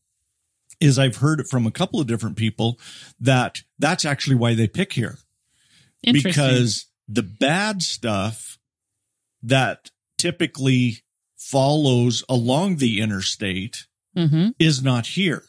is 0.80 0.98
I've 0.98 1.16
heard 1.16 1.40
it 1.40 1.48
from 1.48 1.66
a 1.66 1.70
couple 1.70 2.00
of 2.00 2.06
different 2.06 2.36
people 2.36 2.78
that 3.20 3.62
that's 3.78 4.04
actually 4.04 4.36
why 4.36 4.54
they 4.54 4.66
pick 4.66 4.94
here. 4.94 5.18
Because 6.02 6.86
the 7.08 7.22
bad 7.22 7.82
stuff 7.82 8.58
that 9.42 9.90
typically 10.18 11.02
follows 11.36 12.24
along 12.28 12.76
the 12.76 13.00
interstate 13.00 13.86
Mm-hmm. 14.16 14.48
is 14.58 14.82
not 14.82 15.06
here. 15.06 15.44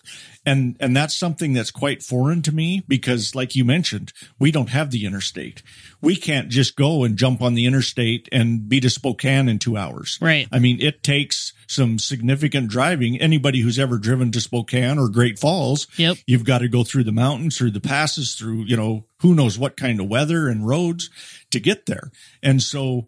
And, 0.48 0.78
and 0.80 0.96
that's 0.96 1.18
something 1.18 1.54
that's 1.54 1.72
quite 1.72 2.04
foreign 2.04 2.42
to 2.44 2.52
me 2.54 2.84
because 2.88 3.34
like 3.34 3.56
you 3.56 3.66
mentioned, 3.66 4.14
we 4.38 4.52
don't 4.52 4.70
have 4.70 4.92
the 4.92 5.06
interstate. 5.06 5.64
We 6.02 6.16
can't 6.16 6.50
just 6.50 6.76
go 6.76 7.04
and 7.04 7.18
jump 7.18 7.42
on 7.42 7.56
the 7.56 7.66
interstate 7.66 8.30
and 8.32 8.70
be 8.70 8.80
to 8.82 8.90
Spokane 8.90 9.50
in 9.50 9.58
two 9.58 9.76
hours. 9.76 10.20
Right. 10.22 10.48
I 10.52 10.60
mean, 10.60 10.80
it 10.82 11.02
takes 11.02 11.54
some 11.68 11.98
significant 11.98 12.68
driving. 12.70 13.20
Anybody 13.20 13.62
who's 13.62 13.80
ever 13.80 13.98
driven 13.98 14.32
to 14.34 14.42
Spokane 14.42 15.00
or 15.00 15.10
Great 15.10 15.40
Falls, 15.40 15.88
Yep. 15.98 16.18
you've 16.28 16.46
got 16.46 16.60
to 16.60 16.68
go 16.68 16.84
through 16.84 17.06
the 17.06 17.12
mountains, 17.12 17.58
through 17.58 17.72
the 17.72 17.82
passes, 17.82 18.36
through, 18.36 18.66
you 18.66 18.78
know, 18.78 19.06
who 19.22 19.34
knows 19.34 19.58
what 19.58 19.78
kind 19.78 20.00
of 20.00 20.08
weather 20.08 20.48
and 20.48 20.68
roads 20.68 21.10
to 21.50 21.60
get 21.60 21.88
there. 21.88 22.12
And 22.44 22.62
so 22.62 23.08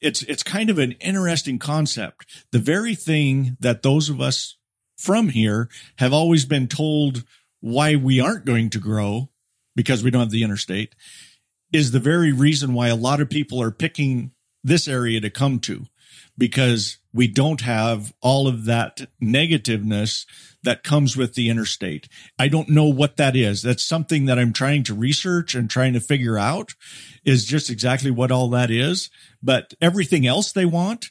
it's, 0.00 0.22
it's 0.22 0.42
kind 0.42 0.70
of 0.70 0.78
an 0.78 0.92
interesting 1.00 1.60
concept. 1.60 2.26
The 2.50 2.58
very 2.58 2.96
thing 2.96 3.56
that 3.60 3.82
those 3.82 4.08
of 4.08 4.20
us 4.20 4.56
from 4.96 5.28
here 5.28 5.68
have 5.96 6.12
always 6.12 6.44
been 6.44 6.68
told 6.68 7.24
why 7.60 7.96
we 7.96 8.20
aren't 8.20 8.44
going 8.44 8.70
to 8.70 8.78
grow 8.78 9.30
because 9.76 10.02
we 10.02 10.10
don't 10.10 10.22
have 10.22 10.30
the 10.30 10.44
interstate 10.44 10.94
is 11.72 11.90
the 11.90 12.00
very 12.00 12.32
reason 12.32 12.72
why 12.72 12.88
a 12.88 12.94
lot 12.94 13.20
of 13.20 13.28
people 13.28 13.60
are 13.60 13.72
picking 13.72 14.30
this 14.62 14.86
area 14.86 15.20
to 15.20 15.28
come 15.28 15.58
to 15.58 15.86
because 16.38 16.98
we 17.12 17.26
don't 17.26 17.60
have 17.60 18.12
all 18.20 18.46
of 18.46 18.64
that 18.64 19.06
negativeness 19.22 20.26
that 20.62 20.82
comes 20.82 21.16
with 21.16 21.34
the 21.34 21.48
interstate. 21.48 22.08
I 22.38 22.48
don't 22.48 22.68
know 22.68 22.86
what 22.86 23.16
that 23.16 23.36
is. 23.36 23.62
That's 23.62 23.84
something 23.84 24.26
that 24.26 24.38
I'm 24.38 24.52
trying 24.52 24.84
to 24.84 24.94
research 24.94 25.54
and 25.54 25.68
trying 25.68 25.92
to 25.92 26.00
figure 26.00 26.38
out 26.38 26.74
is 27.24 27.44
just 27.44 27.70
exactly 27.70 28.10
what 28.10 28.32
all 28.32 28.48
that 28.50 28.70
is. 28.70 29.10
But 29.42 29.74
everything 29.80 30.26
else 30.26 30.52
they 30.52 30.64
want, 30.64 31.10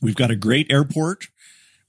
we've 0.00 0.16
got 0.16 0.30
a 0.30 0.36
great 0.36 0.70
airport. 0.70 1.26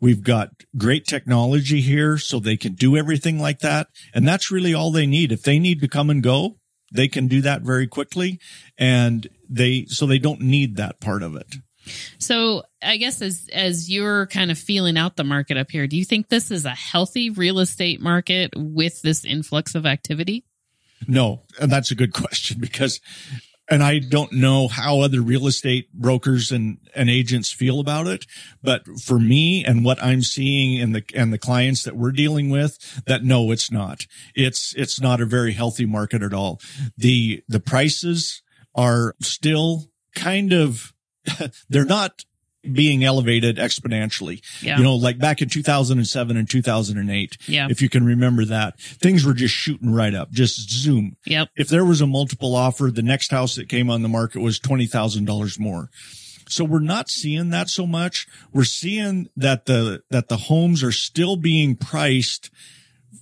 We've 0.06 0.22
got 0.22 0.52
great 0.78 1.08
technology 1.08 1.82
here 1.82 2.20
so 2.20 2.40
they 2.40 2.58
can 2.58 2.74
do 2.74 2.96
everything 2.96 3.40
like 3.40 3.62
that. 3.62 3.88
And 4.14 4.28
that's 4.28 4.52
really 4.52 4.72
all 4.72 4.92
they 4.92 5.08
need. 5.08 5.32
If 5.32 5.42
they 5.42 5.58
need 5.58 5.82
to 5.82 5.88
come 5.88 6.12
and 6.12 6.22
go, 6.22 6.60
they 6.94 7.08
can 7.08 7.28
do 7.28 7.42
that 7.42 7.64
very 7.64 7.88
quickly. 7.88 8.40
And 8.78 9.28
they, 9.50 9.86
so 9.86 10.06
they 10.06 10.20
don't 10.20 10.42
need 10.42 10.76
that 10.76 11.00
part 11.00 11.24
of 11.24 11.36
it. 11.36 11.56
So 12.20 12.62
I 12.84 12.98
guess 12.98 13.20
as 13.20 13.50
as 13.52 13.90
you're 13.90 14.28
kind 14.28 14.52
of 14.52 14.60
feeling 14.60 14.96
out 14.96 15.16
the 15.16 15.24
market 15.24 15.58
up 15.58 15.72
here, 15.72 15.88
do 15.88 15.98
you 15.98 16.06
think 16.06 16.30
this 16.30 16.52
is 16.52 16.66
a 16.66 16.70
healthy 16.70 17.32
real 17.32 17.58
estate 17.58 18.00
market 18.00 18.52
with 18.56 19.02
this 19.02 19.26
influx 19.26 19.74
of 19.74 19.88
activity? 19.88 20.46
No, 21.08 21.42
and 21.60 21.72
that's 21.72 21.90
a 21.90 21.96
good 21.96 22.14
question 22.22 22.60
because, 22.60 23.00
and 23.70 23.84
I 23.84 24.00
don't 24.00 24.32
know 24.32 24.68
how 24.68 25.00
other 25.00 25.22
real 25.22 25.48
estate 25.48 25.92
brokers 25.94 26.52
and, 26.52 26.78
and 26.94 27.10
agents 27.10 27.52
feel 27.52 27.80
about 27.80 28.08
it, 28.08 28.26
but 28.62 28.86
for 29.04 29.20
me 29.20 29.66
and 29.66 29.84
what 29.84 30.02
I'm 30.04 30.22
seeing 30.22 30.80
and 30.80 30.96
the, 30.96 31.04
and 31.16 31.34
the 31.34 31.38
clients 31.38 31.84
that 31.84 31.96
we're 31.96 32.12
dealing 32.12 32.50
with, 32.50 33.02
that 33.08 33.24
no, 33.24 33.52
it's 33.52 33.72
not. 33.72 34.06
It's, 34.36 34.74
it's 34.76 35.02
not 35.02 35.22
a 35.22 35.26
very 35.26 35.54
healthy 35.54 35.86
market 35.86 36.22
at 36.22 36.34
all. 36.34 36.60
The, 36.98 37.44
the 37.48 37.60
prices 37.60 38.44
are 38.76 39.16
still 39.22 39.86
kind 40.14 40.54
of, 40.54 40.94
they're 41.70 41.86
not 41.86 42.24
being 42.74 43.04
elevated 43.04 43.58
exponentially. 43.58 44.42
Yeah. 44.62 44.78
You 44.78 44.84
know, 44.84 44.96
like 44.96 45.18
back 45.18 45.42
in 45.42 45.50
2007 45.50 46.38
and 46.38 46.50
2008. 46.50 47.38
Yeah. 47.48 47.68
If 47.70 47.82
you 47.82 47.90
can 47.90 48.06
remember 48.06 48.46
that, 48.46 48.80
things 48.80 49.26
were 49.26 49.34
just 49.34 49.54
shooting 49.54 49.94
right 49.94 50.14
up, 50.14 50.32
just 50.32 50.70
zoom. 50.70 51.18
Yep. 51.26 51.50
If 51.56 51.70
there 51.70 51.86
was 51.86 52.02
a 52.02 52.08
multiple 52.08 52.56
offer, 52.56 52.92
the 52.92 53.02
next 53.02 53.32
house 53.32 53.56
that 53.56 53.70
came 53.70 53.90
on 53.90 54.02
the 54.02 54.10
market 54.10 54.42
was 54.42 54.60
$20,000 54.60 55.60
more. 55.60 55.90
So 56.48 56.64
we're 56.64 56.80
not 56.80 57.10
seeing 57.10 57.50
that 57.50 57.70
so 57.70 57.88
much. 57.88 58.28
We're 58.54 58.66
seeing 58.66 59.30
that 59.36 59.66
the, 59.66 60.04
that 60.12 60.28
the 60.28 60.38
homes 60.38 60.84
are 60.84 60.92
still 60.92 61.38
being 61.38 61.76
priced 61.76 62.52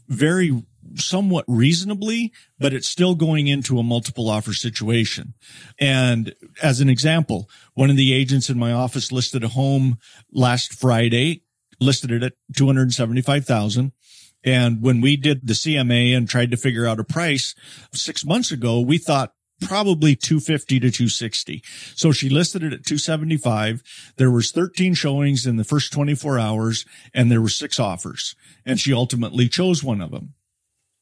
very 0.08 0.64
somewhat 0.96 1.46
reasonably, 1.48 2.32
but 2.60 2.74
it's 2.74 2.88
still 2.88 3.16
going 3.16 3.48
into 3.48 3.80
a 3.80 3.84
multiple 3.84 4.30
offer 4.30 4.54
situation. 4.54 5.34
And 5.80 6.34
as 6.62 6.80
an 6.80 6.90
example, 6.90 7.50
one 7.74 7.90
of 7.90 7.98
the 7.98 8.14
agents 8.14 8.50
in 8.50 8.60
my 8.60 8.72
office 8.72 9.12
listed 9.12 9.44
a 9.44 9.50
home 9.50 9.98
last 10.32 10.74
Friday, 10.74 11.44
listed 11.80 12.12
it 12.12 12.24
at 12.24 12.34
275,000. 12.56 13.92
And 14.44 14.82
when 14.82 15.02
we 15.02 15.16
did 15.16 15.48
the 15.48 15.54
CMA 15.54 16.16
and 16.16 16.28
tried 16.28 16.52
to 16.52 16.58
figure 16.58 16.86
out 16.86 17.00
a 17.00 17.04
price 17.04 17.56
six 17.94 18.26
months 18.26 18.52
ago, 18.52 18.82
we 18.82 18.98
thought 18.98 19.34
probably 19.62 20.16
250 20.16 20.80
to 20.80 20.92
260. 20.92 21.64
So 21.96 22.12
she 22.12 22.30
listed 22.30 22.64
it 22.64 22.74
at 22.74 22.86
275. 22.86 23.82
There 24.18 24.32
was 24.32 24.52
13 24.52 24.94
showings 24.94 25.46
in 25.46 25.56
the 25.56 25.64
first 25.64 25.94
24 25.94 26.40
hours 26.40 26.86
and 27.14 27.32
there 27.32 27.42
were 27.42 27.50
six 27.50 27.80
offers 27.80 28.36
and 28.66 28.80
she 28.80 28.94
ultimately 28.94 29.48
chose 29.48 29.84
one 29.84 30.02
of 30.02 30.12
them. 30.12 30.34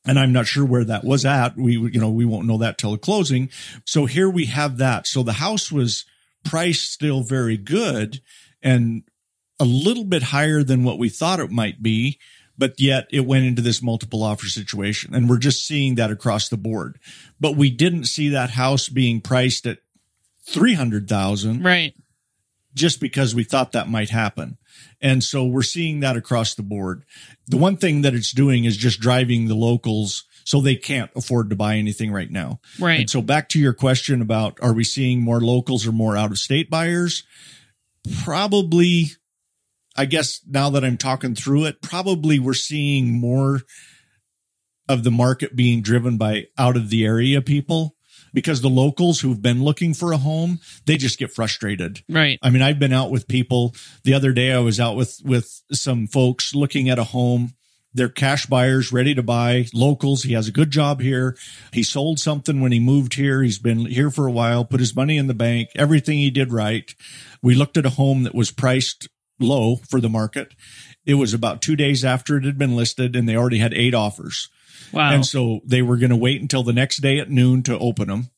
And 0.06 0.18
I'm 0.18 0.34
not 0.34 0.48
sure 0.48 0.66
where 0.66 0.84
that 0.86 1.04
was 1.04 1.26
at. 1.26 1.56
We, 1.56 1.74
you 1.74 2.00
know, 2.00 2.10
we 2.10 2.26
won't 2.26 2.48
know 2.48 2.58
that 2.58 2.78
till 2.78 2.92
the 2.92 2.98
closing. 2.98 3.50
So 3.86 4.06
here 4.06 4.30
we 4.30 4.46
have 4.46 4.78
that. 4.78 5.06
So 5.06 5.22
the 5.22 5.34
house 5.34 5.72
was 5.72 6.06
priced 6.44 6.92
still 6.92 7.22
very 7.22 7.58
good 7.58 8.22
and 8.64 9.04
a 9.60 9.66
little 9.66 10.04
bit 10.04 10.24
higher 10.24 10.64
than 10.64 10.84
what 10.84 10.98
we 10.98 11.08
thought 11.08 11.40
it 11.40 11.52
might 11.52 11.84
be, 11.84 12.20
but 12.58 12.80
yet 12.80 13.08
it 13.12 13.28
went 13.28 13.46
into 13.46 13.62
this 13.62 13.84
multiple 13.84 14.24
offer 14.24 14.48
situation. 14.48 15.14
And 15.14 15.30
we're 15.30 15.38
just 15.38 15.68
seeing 15.68 15.96
that 15.96 16.10
across 16.10 16.50
the 16.50 16.58
board. 16.58 17.00
But 17.40 17.56
we 17.56 17.70
didn't 17.70 18.06
see 18.06 18.30
that 18.30 18.52
house 18.52 18.90
being 18.90 19.22
priced 19.22 19.68
at 19.68 19.80
300,000 20.48 21.64
Right. 21.64 21.94
Just 22.74 23.00
because 23.00 23.36
we 23.36 23.44
thought 23.44 23.72
that 23.72 23.90
might 23.90 24.10
happen. 24.10 24.58
And 25.02 25.24
so 25.24 25.46
we're 25.46 25.62
seeing 25.64 26.00
that 26.02 26.16
across 26.16 26.56
the 26.56 26.64
board. 26.64 27.04
The 27.48 27.58
one 27.58 27.78
thing 27.78 28.02
that 28.02 28.14
it's 28.14 28.32
doing 28.32 28.66
is 28.66 28.78
just 28.78 29.00
driving 29.00 29.48
the 29.48 29.56
locals 29.56 30.26
so 30.46 30.62
they 30.62 30.76
can't 30.76 31.12
afford 31.16 31.50
to 31.50 31.56
buy 31.56 31.76
anything 31.76 32.12
right 32.12 32.30
now. 32.30 32.60
Right. 32.80 33.02
And 33.02 33.10
so 33.10 33.22
back 33.22 33.50
to 33.50 33.60
your 33.60 33.74
question 33.74 34.22
about 34.22 34.58
are 34.62 34.74
we 34.74 34.84
seeing 34.84 35.22
more 35.22 35.42
locals 35.42 35.86
or 35.86 35.92
more 35.92 36.18
out 36.18 36.32
of 36.32 36.38
state 36.38 36.70
buyers? 36.70 37.24
Probably, 38.24 39.08
I 39.96 40.06
guess 40.06 40.42
now 40.48 40.72
that 40.72 40.84
I'm 40.84 40.98
talking 40.98 41.36
through 41.36 41.66
it, 41.66 41.82
probably 41.82 42.40
we're 42.40 42.54
seeing 42.54 43.12
more 43.12 43.62
of 44.90 45.04
the 45.04 45.12
market 45.12 45.56
being 45.56 45.82
driven 45.82 46.18
by 46.18 46.48
out 46.58 46.76
of 46.76 46.90
the 46.90 47.06
area 47.06 47.42
people 47.42 47.96
because 48.34 48.62
the 48.62 48.70
locals 48.70 49.20
who've 49.20 49.42
been 49.42 49.64
looking 49.64 49.94
for 49.94 50.12
a 50.12 50.18
home, 50.18 50.60
they 50.86 50.98
just 50.98 51.20
get 51.20 51.34
frustrated. 51.34 52.02
Right. 52.10 52.40
I 52.42 52.50
mean, 52.50 52.62
I've 52.62 52.80
been 52.80 52.94
out 52.94 53.12
with 53.12 53.28
people 53.28 53.76
the 54.04 54.14
other 54.14 54.32
day. 54.32 54.52
I 54.52 54.60
was 54.60 54.80
out 54.80 54.96
with, 54.96 55.20
with 55.24 55.62
some 55.72 56.08
folks 56.08 56.56
looking 56.56 56.90
at 56.90 57.00
a 57.00 57.06
home. 57.06 57.54
They're 57.94 58.10
cash 58.10 58.46
buyers 58.46 58.94
ready 58.94 59.14
to 59.16 59.24
buy 59.24 59.68
locals. 59.74 60.24
He 60.24 60.34
has 60.34 60.48
a 60.48 60.54
good 60.54 60.72
job 60.72 61.02
here. 61.02 61.36
He 61.74 61.84
sold 61.84 62.20
something 62.20 62.62
when 62.62 62.72
he 62.72 62.80
moved 62.80 63.16
here. 63.16 63.44
He's 63.44 63.60
been 63.60 63.86
here 63.86 64.10
for 64.10 64.28
a 64.28 64.32
while, 64.32 64.64
put 64.64 64.80
his 64.80 64.96
money 64.96 65.18
in 65.18 65.28
the 65.28 65.34
bank, 65.34 65.70
everything 65.76 66.18
he 66.18 66.32
did 66.32 66.54
right. 66.54 66.94
We 67.42 67.54
looked 67.54 67.78
at 67.78 67.86
a 67.86 67.92
home 67.92 68.24
that 68.24 68.36
was 68.36 68.50
priced 68.50 69.10
low 69.42 69.78
for 69.90 70.00
the 70.00 70.10
market. 70.10 70.54
It 71.06 71.16
was 71.16 71.34
about 71.34 71.62
two 71.62 71.76
days 71.76 72.06
after 72.06 72.38
it 72.38 72.46
had 72.46 72.58
been 72.58 72.76
listed 72.76 73.16
and 73.16 73.28
they 73.28 73.36
already 73.36 73.58
had 73.58 73.74
eight 73.74 73.94
offers. 73.94 74.50
Wow. 74.92 75.12
And 75.12 75.26
so 75.26 75.62
they 75.66 75.82
were 75.82 75.98
going 75.98 76.10
to 76.10 76.16
wait 76.16 76.42
until 76.42 76.64
the 76.64 76.74
next 76.74 76.98
day 76.98 77.20
at 77.20 77.30
noon 77.30 77.64
to 77.64 77.78
open 77.78 78.08
them 78.08 78.30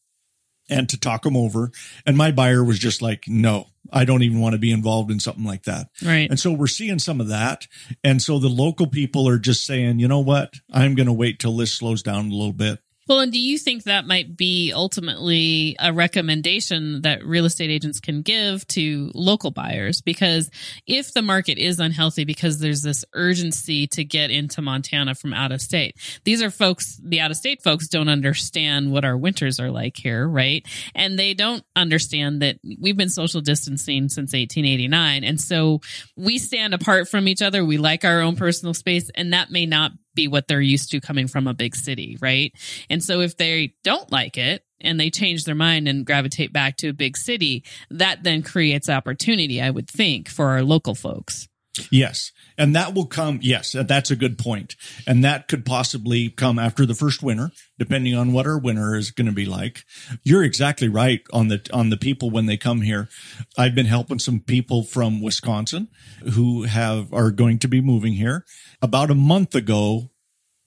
and 0.69 0.87
to 0.89 0.99
talk 0.99 1.23
them 1.23 1.35
over. 1.35 1.71
And 2.05 2.17
my 2.17 2.31
buyer 2.31 2.63
was 2.63 2.79
just 2.79 3.01
like, 3.01 3.25
no, 3.27 3.67
I 3.91 4.05
don't 4.05 4.23
even 4.23 4.39
want 4.39 4.53
to 4.53 4.59
be 4.59 4.71
involved 4.71 5.11
in 5.11 5.19
something 5.19 5.43
like 5.43 5.63
that. 5.63 5.89
right. 6.03 6.29
And 6.29 6.39
so 6.39 6.51
we're 6.51 6.67
seeing 6.67 6.99
some 6.99 7.19
of 7.19 7.27
that. 7.27 7.67
And 8.03 8.21
so 8.21 8.39
the 8.39 8.49
local 8.49 8.87
people 8.87 9.27
are 9.27 9.39
just 9.39 9.65
saying, 9.65 9.99
you 9.99 10.07
know 10.07 10.21
what? 10.21 10.53
I'm 10.71 10.95
going 10.95 11.07
to 11.07 11.13
wait 11.13 11.39
till 11.39 11.57
this 11.57 11.73
slows 11.73 12.01
down 12.01 12.27
a 12.27 12.33
little 12.33 12.53
bit. 12.53 12.79
Well, 13.07 13.19
and 13.19 13.31
do 13.31 13.39
you 13.39 13.57
think 13.57 13.83
that 13.83 14.07
might 14.07 14.37
be 14.37 14.71
ultimately 14.73 15.75
a 15.79 15.91
recommendation 15.91 17.01
that 17.01 17.25
real 17.25 17.45
estate 17.45 17.69
agents 17.69 17.99
can 17.99 18.21
give 18.21 18.65
to 18.69 19.11
local 19.13 19.51
buyers? 19.51 19.99
Because 20.01 20.49
if 20.87 21.13
the 21.13 21.21
market 21.21 21.57
is 21.57 21.79
unhealthy 21.79 22.23
because 22.23 22.59
there's 22.59 22.81
this 22.81 23.03
urgency 23.13 23.87
to 23.87 24.05
get 24.05 24.31
into 24.31 24.61
Montana 24.61 25.15
from 25.15 25.33
out 25.33 25.51
of 25.51 25.61
state, 25.61 25.97
these 26.23 26.41
are 26.41 26.49
folks, 26.49 26.99
the 27.03 27.19
out 27.19 27.31
of 27.31 27.37
state 27.37 27.61
folks 27.61 27.89
don't 27.89 28.07
understand 28.07 28.91
what 28.91 29.03
our 29.03 29.17
winters 29.17 29.59
are 29.59 29.71
like 29.71 29.97
here, 29.97 30.25
right? 30.25 30.65
And 30.95 31.19
they 31.19 31.33
don't 31.33 31.63
understand 31.75 32.41
that 32.41 32.59
we've 32.79 32.97
been 32.97 33.09
social 33.09 33.41
distancing 33.41 34.07
since 34.07 34.31
1889. 34.31 35.25
And 35.25 35.41
so 35.41 35.81
we 36.15 36.37
stand 36.37 36.73
apart 36.73 37.09
from 37.09 37.27
each 37.27 37.41
other. 37.41 37.65
We 37.65 37.77
like 37.77 38.05
our 38.05 38.21
own 38.21 38.37
personal 38.37 38.73
space, 38.73 39.09
and 39.13 39.33
that 39.33 39.51
may 39.51 39.65
not 39.65 39.91
be 40.15 40.27
what 40.27 40.47
they're 40.47 40.61
used 40.61 40.91
to 40.91 41.01
coming 41.01 41.27
from 41.27 41.47
a 41.47 41.53
big 41.53 41.75
city, 41.75 42.17
right? 42.21 42.53
And 42.89 43.03
so 43.03 43.21
if 43.21 43.37
they 43.37 43.75
don't 43.83 44.11
like 44.11 44.37
it 44.37 44.63
and 44.81 44.99
they 44.99 45.09
change 45.09 45.43
their 45.43 45.55
mind 45.55 45.87
and 45.87 46.05
gravitate 46.05 46.53
back 46.53 46.77
to 46.77 46.89
a 46.89 46.93
big 46.93 47.17
city, 47.17 47.63
that 47.89 48.23
then 48.23 48.43
creates 48.43 48.89
opportunity, 48.89 49.61
I 49.61 49.69
would 49.69 49.89
think, 49.89 50.29
for 50.29 50.49
our 50.49 50.63
local 50.63 50.95
folks. 50.95 51.47
Yes. 51.89 52.31
And 52.57 52.75
that 52.75 52.93
will 52.93 53.07
come. 53.07 53.39
Yes, 53.41 53.71
that's 53.71 54.11
a 54.11 54.15
good 54.15 54.37
point. 54.37 54.75
And 55.07 55.23
that 55.23 55.47
could 55.47 55.65
possibly 55.65 56.29
come 56.29 56.59
after 56.59 56.85
the 56.85 56.93
first 56.93 57.23
winter, 57.23 57.49
depending 57.79 58.15
on 58.15 58.31
what 58.31 58.45
our 58.45 58.59
winter 58.59 58.95
is 58.95 59.09
going 59.09 59.25
to 59.25 59.33
be 59.33 59.45
like. 59.45 59.83
You're 60.23 60.43
exactly 60.43 60.87
right 60.87 61.21
on 61.31 61.47
the, 61.47 61.67
on 61.73 61.89
the 61.89 61.97
people 61.97 62.29
when 62.29 62.45
they 62.45 62.57
come 62.57 62.81
here. 62.81 63.09
I've 63.57 63.73
been 63.73 63.87
helping 63.87 64.19
some 64.19 64.39
people 64.39 64.83
from 64.83 65.21
Wisconsin 65.21 65.87
who 66.33 66.63
have, 66.63 67.11
are 67.11 67.31
going 67.31 67.57
to 67.59 67.67
be 67.67 67.81
moving 67.81 68.13
here. 68.13 68.45
About 68.81 69.09
a 69.09 69.15
month 69.15 69.55
ago 69.55 70.11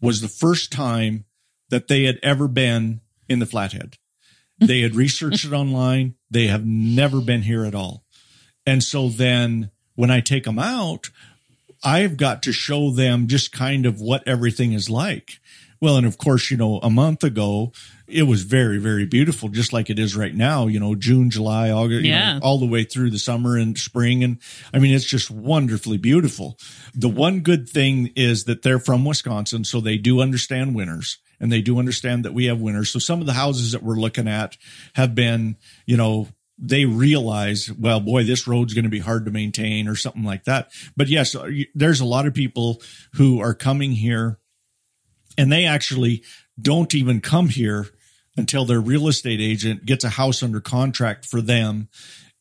was 0.01 0.21
the 0.21 0.29
first 0.29 0.73
time 0.73 1.25
that 1.71 1.89
they 1.89 2.05
had 2.05 2.19
ever 2.23 2.49
been 2.49 3.01
in 3.29 3.39
the 3.39 3.47
Flathead. 3.47 3.97
They 4.59 4.81
had 4.81 4.97
researched 4.97 5.45
it 5.45 5.53
online. 5.53 6.17
They 6.31 6.49
have 6.49 6.67
never 6.67 7.21
been 7.21 7.43
here 7.43 7.65
at 7.65 7.75
all. 7.75 8.05
And 8.67 8.83
so 8.83 9.09
then 9.09 9.71
when 9.97 10.11
I 10.11 10.21
take 10.21 10.45
them 10.45 10.59
out, 10.59 11.11
I've 11.83 12.17
got 12.17 12.43
to 12.45 12.53
show 12.53 12.91
them 12.91 13.27
just 13.27 13.53
kind 13.53 13.85
of 13.87 14.01
what 14.01 14.27
everything 14.27 14.73
is 14.73 14.89
like. 14.89 15.39
Well, 15.81 15.97
and 15.99 16.07
of 16.07 16.17
course, 16.17 16.51
you 16.51 16.57
know, 16.57 16.79
a 16.79 16.89
month 16.89 17.23
ago, 17.23 17.73
it 18.07 18.23
was 18.23 18.43
very, 18.43 18.79
very 18.79 19.05
beautiful, 19.05 19.51
just 19.51 19.73
like 19.75 19.91
it 19.91 19.99
is 19.99 20.17
right 20.17 20.35
now, 20.35 20.69
you 20.69 20.81
know, 20.81 20.95
June, 20.95 21.29
July, 21.29 21.71
August, 21.71 22.05
Yeah. 22.07 22.35
you 22.35 22.41
know, 22.41 22.47
all 22.47 22.59
the 22.59 22.67
way 22.67 22.85
through 22.85 23.11
the 23.11 23.19
summer 23.19 23.59
and 23.59 23.77
spring. 23.77 24.25
And 24.25 24.39
I 24.73 24.79
mean, 24.79 24.95
it's 24.95 25.05
just 25.05 25.31
wonderfully 25.31 25.99
beautiful. 25.99 26.59
The 26.95 27.11
one 27.11 27.41
good 27.41 27.69
thing 27.69 28.11
is 28.17 28.45
that 28.45 28.63
they're 28.63 28.79
from 28.79 29.05
Wisconsin, 29.05 29.65
so 29.65 29.81
they 29.81 29.99
do 29.99 30.21
understand 30.21 30.75
winters 30.75 31.19
and 31.41 31.53
they 31.53 31.61
do 31.61 31.79
understand 31.79 32.25
that 32.25 32.33
we 32.33 32.47
have 32.47 32.59
winters. 32.61 32.91
So 32.91 32.99
some 32.99 33.21
of 33.21 33.27
the 33.27 33.35
houses 33.35 33.73
that 33.73 33.83
we're 33.83 33.97
looking 33.97 34.29
at 34.29 34.57
have 34.95 35.15
been, 35.15 35.57
you 35.85 35.99
know, 35.99 36.29
they 36.59 36.85
realize, 36.85 37.71
well, 37.73 38.01
boy, 38.01 38.25
this 38.25 38.47
road's 38.47 38.75
going 38.75 38.85
to 38.85 38.91
be 38.91 38.99
hard 38.99 39.25
to 39.27 39.31
maintain 39.31 39.89
or 39.89 39.97
something 39.97 40.25
like 40.25 40.45
that. 40.45 40.71
But 40.97 41.09
yes, 41.09 41.35
uh, 41.35 41.51
there's 41.75 42.01
a 42.01 42.07
lot 42.07 42.27
of 42.27 42.35
people 42.35 42.81
who 43.15 43.41
are 43.41 43.55
coming 43.55 43.93
here 43.93 44.39
and 45.37 45.53
they 45.53 45.67
actually 45.67 46.23
don't 46.61 46.95
even 46.95 47.21
come 47.21 47.49
here 47.49 47.89
until 48.37 48.65
their 48.65 48.81
real 48.81 49.09
estate 49.09 49.41
agent 49.41 49.85
gets 49.87 50.05
a 50.05 50.11
house 50.11 50.43
under 50.43 50.61
contract 50.61 51.25
for 51.27 51.41
them. 51.41 51.89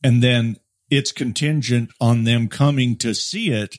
And 0.03 0.22
then 0.24 0.57
it's 0.89 1.12
contingent 1.12 1.89
on 2.00 2.24
them 2.24 2.48
coming 2.48 2.95
to 2.98 3.13
see 3.13 3.50
it 3.50 3.77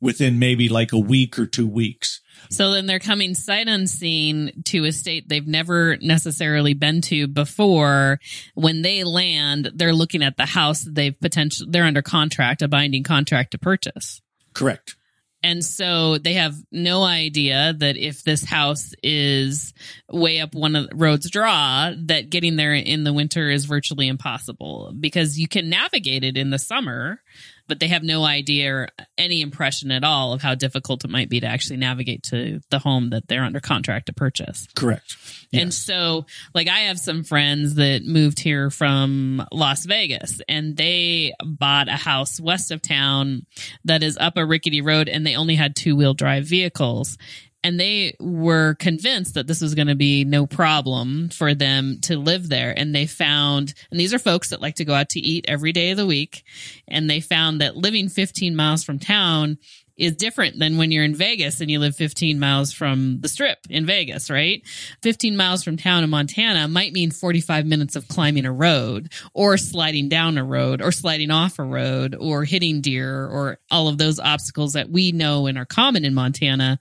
within 0.00 0.38
maybe 0.38 0.68
like 0.68 0.92
a 0.92 0.98
week 0.98 1.38
or 1.38 1.46
two 1.46 1.68
weeks. 1.68 2.20
So 2.50 2.72
then 2.72 2.86
they're 2.86 2.98
coming 2.98 3.34
sight 3.34 3.68
unseen 3.68 4.62
to 4.66 4.84
a 4.84 4.92
state 4.92 5.28
they've 5.28 5.46
never 5.46 5.96
necessarily 5.98 6.74
been 6.74 7.00
to 7.02 7.26
before. 7.26 8.20
When 8.54 8.82
they 8.82 9.04
land, 9.04 9.70
they're 9.74 9.92
looking 9.92 10.22
at 10.22 10.36
the 10.36 10.46
house 10.46 10.82
they've 10.82 11.18
potentially, 11.18 11.70
they're 11.70 11.84
under 11.84 12.02
contract, 12.02 12.62
a 12.62 12.68
binding 12.68 13.02
contract 13.02 13.52
to 13.52 13.58
purchase. 13.58 14.22
Correct. 14.54 14.96
And 15.42 15.64
so 15.64 16.18
they 16.18 16.34
have 16.34 16.56
no 16.72 17.04
idea 17.04 17.72
that 17.78 17.96
if 17.96 18.24
this 18.24 18.44
house 18.44 18.92
is 19.04 19.72
way 20.10 20.40
up 20.40 20.54
one 20.54 20.74
of 20.74 20.88
the 20.88 20.96
roads 20.96 21.30
draw, 21.30 21.92
that 22.06 22.30
getting 22.30 22.56
there 22.56 22.74
in 22.74 23.04
the 23.04 23.12
winter 23.12 23.48
is 23.48 23.64
virtually 23.64 24.08
impossible 24.08 24.92
because 24.98 25.38
you 25.38 25.46
can 25.46 25.70
navigate 25.70 26.24
it 26.24 26.36
in 26.36 26.50
the 26.50 26.58
summer, 26.58 27.20
but 27.68 27.80
they 27.80 27.88
have 27.88 28.02
no 28.02 28.24
idea 28.24 28.74
or 28.74 28.88
any 29.16 29.40
impression 29.40 29.90
at 29.90 30.02
all 30.02 30.32
of 30.32 30.42
how 30.42 30.54
difficult 30.54 31.04
it 31.04 31.10
might 31.10 31.28
be 31.28 31.40
to 31.40 31.46
actually 31.46 31.76
navigate 31.76 32.22
to 32.24 32.60
the 32.70 32.78
home 32.78 33.10
that 33.10 33.28
they're 33.28 33.44
under 33.44 33.60
contract 33.60 34.06
to 34.06 34.12
purchase. 34.12 34.66
Correct. 34.74 35.16
And 35.52 35.72
so, 35.72 36.26
like, 36.54 36.68
I 36.68 36.80
have 36.80 36.98
some 36.98 37.24
friends 37.24 37.76
that 37.76 38.04
moved 38.04 38.38
here 38.38 38.70
from 38.70 39.46
Las 39.52 39.86
Vegas 39.86 40.40
and 40.48 40.76
they 40.76 41.32
bought 41.42 41.88
a 41.88 41.92
house 41.92 42.40
west 42.40 42.70
of 42.70 42.82
town 42.82 43.46
that 43.84 44.02
is 44.02 44.18
up 44.18 44.36
a 44.36 44.44
rickety 44.44 44.80
road 44.80 45.08
and 45.08 45.26
they 45.26 45.36
only 45.36 45.54
had 45.54 45.76
two 45.76 45.96
wheel 45.96 46.14
drive 46.14 46.44
vehicles. 46.44 47.16
And 47.64 47.78
they 47.78 48.14
were 48.20 48.74
convinced 48.74 49.34
that 49.34 49.46
this 49.46 49.60
was 49.60 49.74
going 49.74 49.88
to 49.88 49.96
be 49.96 50.24
no 50.24 50.46
problem 50.46 51.28
for 51.28 51.54
them 51.54 51.98
to 52.02 52.16
live 52.16 52.48
there. 52.48 52.72
And 52.76 52.94
they 52.94 53.06
found, 53.06 53.74
and 53.90 53.98
these 53.98 54.14
are 54.14 54.18
folks 54.18 54.50
that 54.50 54.62
like 54.62 54.76
to 54.76 54.84
go 54.84 54.94
out 54.94 55.10
to 55.10 55.20
eat 55.20 55.46
every 55.48 55.72
day 55.72 55.90
of 55.90 55.96
the 55.96 56.06
week. 56.06 56.44
And 56.86 57.10
they 57.10 57.20
found 57.20 57.60
that 57.60 57.76
living 57.76 58.08
15 58.08 58.54
miles 58.54 58.84
from 58.84 58.98
town 58.98 59.58
is 59.98 60.14
different 60.14 60.58
than 60.58 60.78
when 60.78 60.92
you're 60.92 61.04
in 61.04 61.14
Vegas 61.14 61.60
and 61.60 61.70
you 61.70 61.80
live 61.80 61.96
15 61.96 62.38
miles 62.38 62.72
from 62.72 63.18
the 63.20 63.28
strip 63.28 63.58
in 63.68 63.84
Vegas, 63.84 64.30
right? 64.30 64.62
15 65.02 65.36
miles 65.36 65.64
from 65.64 65.76
town 65.76 66.04
in 66.04 66.10
Montana 66.10 66.68
might 66.68 66.92
mean 66.92 67.10
45 67.10 67.66
minutes 67.66 67.96
of 67.96 68.06
climbing 68.06 68.46
a 68.46 68.52
road 68.52 69.12
or 69.34 69.58
sliding 69.58 70.08
down 70.08 70.38
a 70.38 70.44
road 70.44 70.80
or 70.80 70.92
sliding 70.92 71.32
off 71.32 71.58
a 71.58 71.64
road 71.64 72.14
or 72.18 72.44
hitting 72.44 72.80
deer 72.80 73.26
or 73.26 73.58
all 73.70 73.88
of 73.88 73.98
those 73.98 74.20
obstacles 74.20 74.74
that 74.74 74.88
we 74.88 75.10
know 75.10 75.46
and 75.46 75.58
are 75.58 75.66
common 75.66 76.04
in 76.04 76.14
Montana 76.14 76.78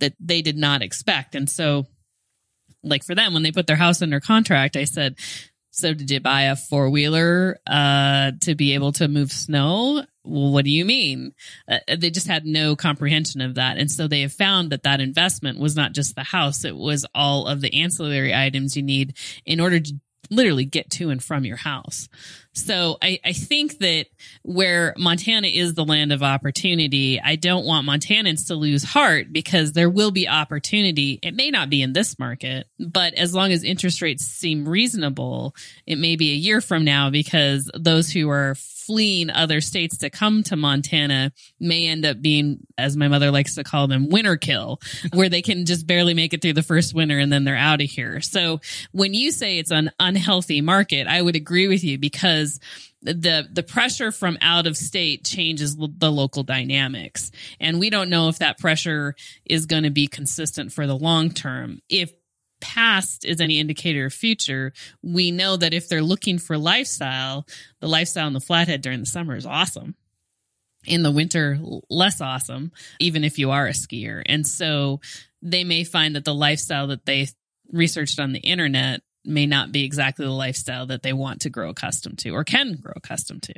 that 0.00 0.14
they 0.20 0.42
did 0.42 0.56
not 0.56 0.82
expect. 0.82 1.34
And 1.34 1.48
so, 1.48 1.86
like 2.82 3.04
for 3.04 3.14
them, 3.14 3.34
when 3.34 3.42
they 3.42 3.52
put 3.52 3.66
their 3.66 3.76
house 3.76 4.02
under 4.02 4.20
contract, 4.20 4.76
I 4.76 4.84
said, 4.84 5.16
so 5.70 5.94
did 5.94 6.10
you 6.10 6.20
buy 6.20 6.42
a 6.42 6.56
four 6.56 6.90
wheeler 6.90 7.58
uh, 7.66 8.32
to 8.40 8.54
be 8.54 8.74
able 8.74 8.92
to 8.92 9.08
move 9.08 9.30
snow? 9.30 10.04
Well, 10.24 10.52
what 10.52 10.64
do 10.64 10.70
you 10.70 10.84
mean? 10.84 11.32
Uh, 11.68 11.78
they 11.96 12.10
just 12.10 12.26
had 12.26 12.44
no 12.44 12.76
comprehension 12.76 13.40
of 13.40 13.54
that. 13.54 13.78
And 13.78 13.90
so 13.90 14.06
they 14.06 14.22
have 14.22 14.32
found 14.32 14.70
that 14.70 14.82
that 14.82 15.00
investment 15.00 15.58
was 15.58 15.76
not 15.76 15.92
just 15.92 16.14
the 16.14 16.24
house, 16.24 16.64
it 16.64 16.76
was 16.76 17.06
all 17.14 17.46
of 17.46 17.60
the 17.60 17.82
ancillary 17.82 18.34
items 18.34 18.76
you 18.76 18.82
need 18.82 19.16
in 19.46 19.60
order 19.60 19.80
to 19.80 19.94
literally 20.28 20.64
get 20.64 20.90
to 20.90 21.10
and 21.10 21.22
from 21.22 21.44
your 21.44 21.56
house. 21.56 22.08
So 22.52 22.98
I, 23.00 23.20
I 23.24 23.32
think 23.32 23.78
that 23.78 24.06
where 24.42 24.92
Montana 24.98 25.46
is 25.46 25.74
the 25.74 25.84
land 25.84 26.12
of 26.12 26.22
opportunity, 26.22 27.20
I 27.20 27.36
don't 27.36 27.64
want 27.64 27.86
Montanans 27.86 28.48
to 28.48 28.56
lose 28.56 28.82
heart 28.82 29.32
because 29.32 29.72
there 29.72 29.88
will 29.88 30.10
be 30.10 30.28
opportunity. 30.28 31.20
It 31.22 31.34
may 31.34 31.50
not 31.50 31.70
be 31.70 31.80
in 31.80 31.92
this 31.92 32.18
market, 32.18 32.66
but 32.78 33.14
as 33.14 33.34
long 33.34 33.52
as 33.52 33.62
interest 33.62 34.02
rates 34.02 34.24
seem 34.24 34.68
reasonable, 34.68 35.54
it 35.86 35.96
may 35.96 36.16
be 36.16 36.32
a 36.32 36.36
year 36.36 36.60
from 36.60 36.84
now 36.84 37.10
because 37.10 37.70
those 37.74 38.10
who 38.10 38.28
are 38.30 38.56
fleeing 38.90 39.30
other 39.30 39.60
states 39.60 39.98
to 39.98 40.10
come 40.10 40.42
to 40.42 40.56
Montana 40.56 41.30
may 41.60 41.86
end 41.86 42.04
up 42.04 42.20
being, 42.20 42.66
as 42.76 42.96
my 42.96 43.06
mother 43.06 43.30
likes 43.30 43.54
to 43.54 43.62
call 43.62 43.86
them, 43.86 44.08
winter 44.08 44.36
kill, 44.36 44.80
where 45.12 45.28
they 45.28 45.42
can 45.42 45.64
just 45.64 45.86
barely 45.86 46.12
make 46.12 46.34
it 46.34 46.42
through 46.42 46.54
the 46.54 46.62
first 46.62 46.92
winter 46.92 47.16
and 47.16 47.32
then 47.32 47.44
they're 47.44 47.56
out 47.56 47.80
of 47.80 47.88
here. 47.88 48.20
So 48.20 48.60
when 48.90 49.14
you 49.14 49.30
say 49.30 49.58
it's 49.58 49.70
an 49.70 49.92
unhealthy 50.00 50.60
market, 50.60 51.06
I 51.06 51.22
would 51.22 51.36
agree 51.36 51.68
with 51.68 51.84
you 51.84 51.98
because 51.98 52.39
the 53.02 53.48
the 53.50 53.62
pressure 53.62 54.12
from 54.12 54.38
out 54.40 54.66
of 54.66 54.76
state 54.76 55.24
changes 55.24 55.76
the 55.76 56.12
local 56.12 56.42
dynamics. 56.42 57.30
And 57.58 57.80
we 57.80 57.90
don't 57.90 58.10
know 58.10 58.28
if 58.28 58.38
that 58.38 58.58
pressure 58.58 59.14
is 59.44 59.66
going 59.66 59.84
to 59.84 59.90
be 59.90 60.06
consistent 60.06 60.72
for 60.72 60.86
the 60.86 60.96
long 60.96 61.30
term. 61.30 61.80
If 61.88 62.12
past 62.60 63.24
is 63.24 63.40
any 63.40 63.58
indicator 63.58 64.04
of 64.04 64.12
future 64.12 64.74
we 65.02 65.30
know 65.30 65.56
that 65.56 65.72
if 65.72 65.88
they're 65.88 66.02
looking 66.02 66.38
for 66.38 66.58
lifestyle 66.58 67.46
the 67.80 67.88
lifestyle 67.88 68.26
in 68.26 68.34
the 68.34 68.40
flathead 68.40 68.82
during 68.82 69.00
the 69.00 69.06
summer 69.06 69.34
is 69.34 69.46
awesome. 69.46 69.94
In 70.86 71.02
the 71.02 71.10
winter 71.10 71.58
less 71.88 72.20
awesome 72.20 72.70
even 72.98 73.24
if 73.24 73.38
you 73.38 73.50
are 73.50 73.66
a 73.66 73.70
skier. 73.72 74.22
And 74.26 74.46
so 74.46 75.00
they 75.40 75.64
may 75.64 75.84
find 75.84 76.14
that 76.16 76.26
the 76.26 76.34
lifestyle 76.34 76.88
that 76.88 77.06
they 77.06 77.28
researched 77.72 78.20
on 78.20 78.32
the 78.32 78.40
internet 78.40 79.00
may 79.24 79.46
not 79.46 79.72
be 79.72 79.84
exactly 79.84 80.24
the 80.24 80.32
lifestyle 80.32 80.86
that 80.86 81.02
they 81.02 81.12
want 81.12 81.42
to 81.42 81.50
grow 81.50 81.70
accustomed 81.70 82.18
to 82.18 82.30
or 82.30 82.44
can 82.44 82.76
grow 82.80 82.92
accustomed 82.96 83.42
to. 83.42 83.54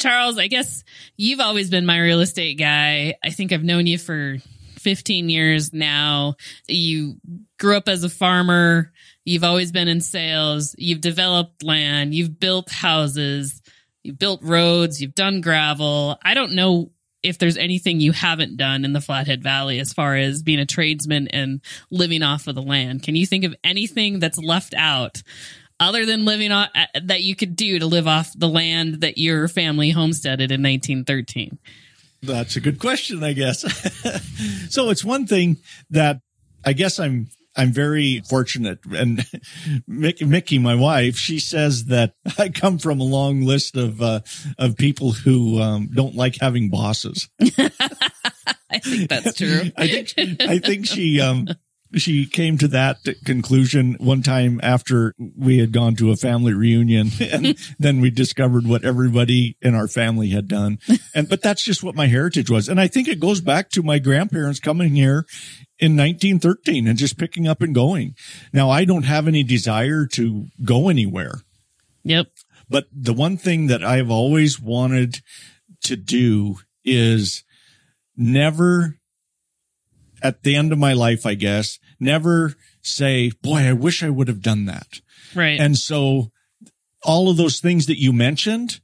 Charles, 0.00 0.38
I 0.38 0.46
guess 0.46 0.84
you've 1.16 1.40
always 1.40 1.70
been 1.70 1.86
my 1.86 1.98
real 1.98 2.20
estate 2.20 2.58
guy. 2.58 3.14
I 3.22 3.30
think 3.30 3.52
I've 3.52 3.64
known 3.64 3.86
you 3.86 3.98
for 3.98 4.38
15 4.78 5.28
years 5.28 5.72
now. 5.72 6.36
You 6.68 7.16
grew 7.58 7.76
up 7.76 7.88
as 7.88 8.04
a 8.04 8.08
farmer. 8.08 8.92
You've 9.24 9.44
always 9.44 9.72
been 9.72 9.88
in 9.88 10.00
sales. 10.00 10.74
You've 10.78 11.00
developed 11.00 11.62
land. 11.62 12.14
You've 12.14 12.38
built 12.38 12.70
houses. 12.70 13.60
You've 14.02 14.18
built 14.18 14.42
roads. 14.42 15.02
You've 15.02 15.16
done 15.16 15.40
gravel. 15.40 16.16
I 16.22 16.34
don't 16.34 16.52
know 16.52 16.92
if 17.26 17.38
there's 17.38 17.56
anything 17.56 18.00
you 18.00 18.12
haven't 18.12 18.56
done 18.56 18.84
in 18.84 18.92
the 18.92 19.00
Flathead 19.00 19.42
Valley 19.42 19.80
as 19.80 19.92
far 19.92 20.14
as 20.14 20.42
being 20.42 20.60
a 20.60 20.66
tradesman 20.66 21.26
and 21.28 21.60
living 21.90 22.22
off 22.22 22.46
of 22.46 22.54
the 22.54 22.62
land. 22.62 23.02
Can 23.02 23.16
you 23.16 23.26
think 23.26 23.44
of 23.44 23.54
anything 23.64 24.20
that's 24.20 24.38
left 24.38 24.74
out 24.76 25.22
other 25.80 26.06
than 26.06 26.24
living 26.24 26.52
on 26.52 26.68
uh, 26.74 26.86
that 27.02 27.22
you 27.22 27.34
could 27.34 27.56
do 27.56 27.80
to 27.80 27.86
live 27.86 28.06
off 28.06 28.32
the 28.36 28.48
land 28.48 29.00
that 29.00 29.18
your 29.18 29.48
family 29.48 29.90
homesteaded 29.90 30.52
in 30.52 30.62
1913? 30.62 31.58
That's 32.22 32.54
a 32.54 32.60
good 32.60 32.78
question, 32.78 33.24
I 33.24 33.32
guess. 33.32 33.60
so 34.72 34.90
it's 34.90 35.04
one 35.04 35.26
thing 35.26 35.56
that 35.90 36.20
I 36.64 36.72
guess 36.74 37.00
I'm 37.00 37.28
I'm 37.56 37.72
very 37.72 38.22
fortunate. 38.28 38.78
And 38.92 39.24
Mickey, 39.86 40.58
my 40.58 40.74
wife, 40.74 41.16
she 41.16 41.38
says 41.38 41.86
that 41.86 42.14
I 42.38 42.50
come 42.50 42.78
from 42.78 43.00
a 43.00 43.04
long 43.04 43.42
list 43.42 43.76
of 43.76 44.02
uh, 44.02 44.20
of 44.58 44.76
people 44.76 45.12
who 45.12 45.60
um, 45.60 45.90
don't 45.92 46.14
like 46.14 46.36
having 46.40 46.70
bosses. 46.70 47.28
I 48.68 48.78
think 48.80 49.08
that's 49.08 49.34
true. 49.34 49.70
I 49.76 49.88
think 49.88 50.42
I 50.42 50.58
think 50.58 50.86
she 50.86 51.20
um, 51.20 51.46
she 51.96 52.26
came 52.26 52.58
to 52.58 52.68
that 52.68 52.98
conclusion 53.24 53.96
one 53.98 54.22
time 54.22 54.60
after 54.62 55.14
we 55.36 55.58
had 55.58 55.72
gone 55.72 55.96
to 55.96 56.10
a 56.10 56.16
family 56.16 56.52
reunion 56.52 57.10
and 57.20 57.58
then 57.78 58.00
we 58.00 58.10
discovered 58.10 58.66
what 58.66 58.84
everybody 58.84 59.56
in 59.60 59.74
our 59.74 59.88
family 59.88 60.30
had 60.30 60.48
done. 60.48 60.78
And, 61.14 61.28
but 61.28 61.42
that's 61.42 61.64
just 61.64 61.82
what 61.82 61.94
my 61.94 62.06
heritage 62.06 62.50
was. 62.50 62.68
And 62.68 62.80
I 62.80 62.86
think 62.86 63.08
it 63.08 63.20
goes 63.20 63.40
back 63.40 63.70
to 63.70 63.82
my 63.82 63.98
grandparents 63.98 64.60
coming 64.60 64.94
here 64.94 65.26
in 65.78 65.96
1913 65.96 66.86
and 66.86 66.98
just 66.98 67.18
picking 67.18 67.46
up 67.46 67.62
and 67.62 67.74
going. 67.74 68.14
Now 68.52 68.70
I 68.70 68.84
don't 68.84 69.04
have 69.04 69.28
any 69.28 69.42
desire 69.42 70.06
to 70.12 70.46
go 70.64 70.88
anywhere. 70.88 71.40
Yep. 72.04 72.26
But 72.68 72.86
the 72.92 73.12
one 73.12 73.36
thing 73.36 73.68
that 73.68 73.84
I've 73.84 74.10
always 74.10 74.60
wanted 74.60 75.20
to 75.84 75.96
do 75.96 76.56
is 76.84 77.44
never 78.16 78.98
at 80.22 80.42
the 80.42 80.56
end 80.56 80.72
of 80.72 80.78
my 80.78 80.92
life, 80.92 81.26
I 81.26 81.34
guess, 81.34 81.78
never 82.00 82.54
say, 82.82 83.30
boy, 83.42 83.60
I 83.60 83.72
wish 83.72 84.02
I 84.02 84.10
would 84.10 84.28
have 84.28 84.42
done 84.42 84.66
that. 84.66 85.00
Right. 85.34 85.60
And 85.60 85.76
so 85.76 86.30
all 87.02 87.28
of 87.28 87.36
those 87.36 87.60
things 87.60 87.86
that 87.86 88.00
you 88.00 88.12
mentioned, 88.12 88.80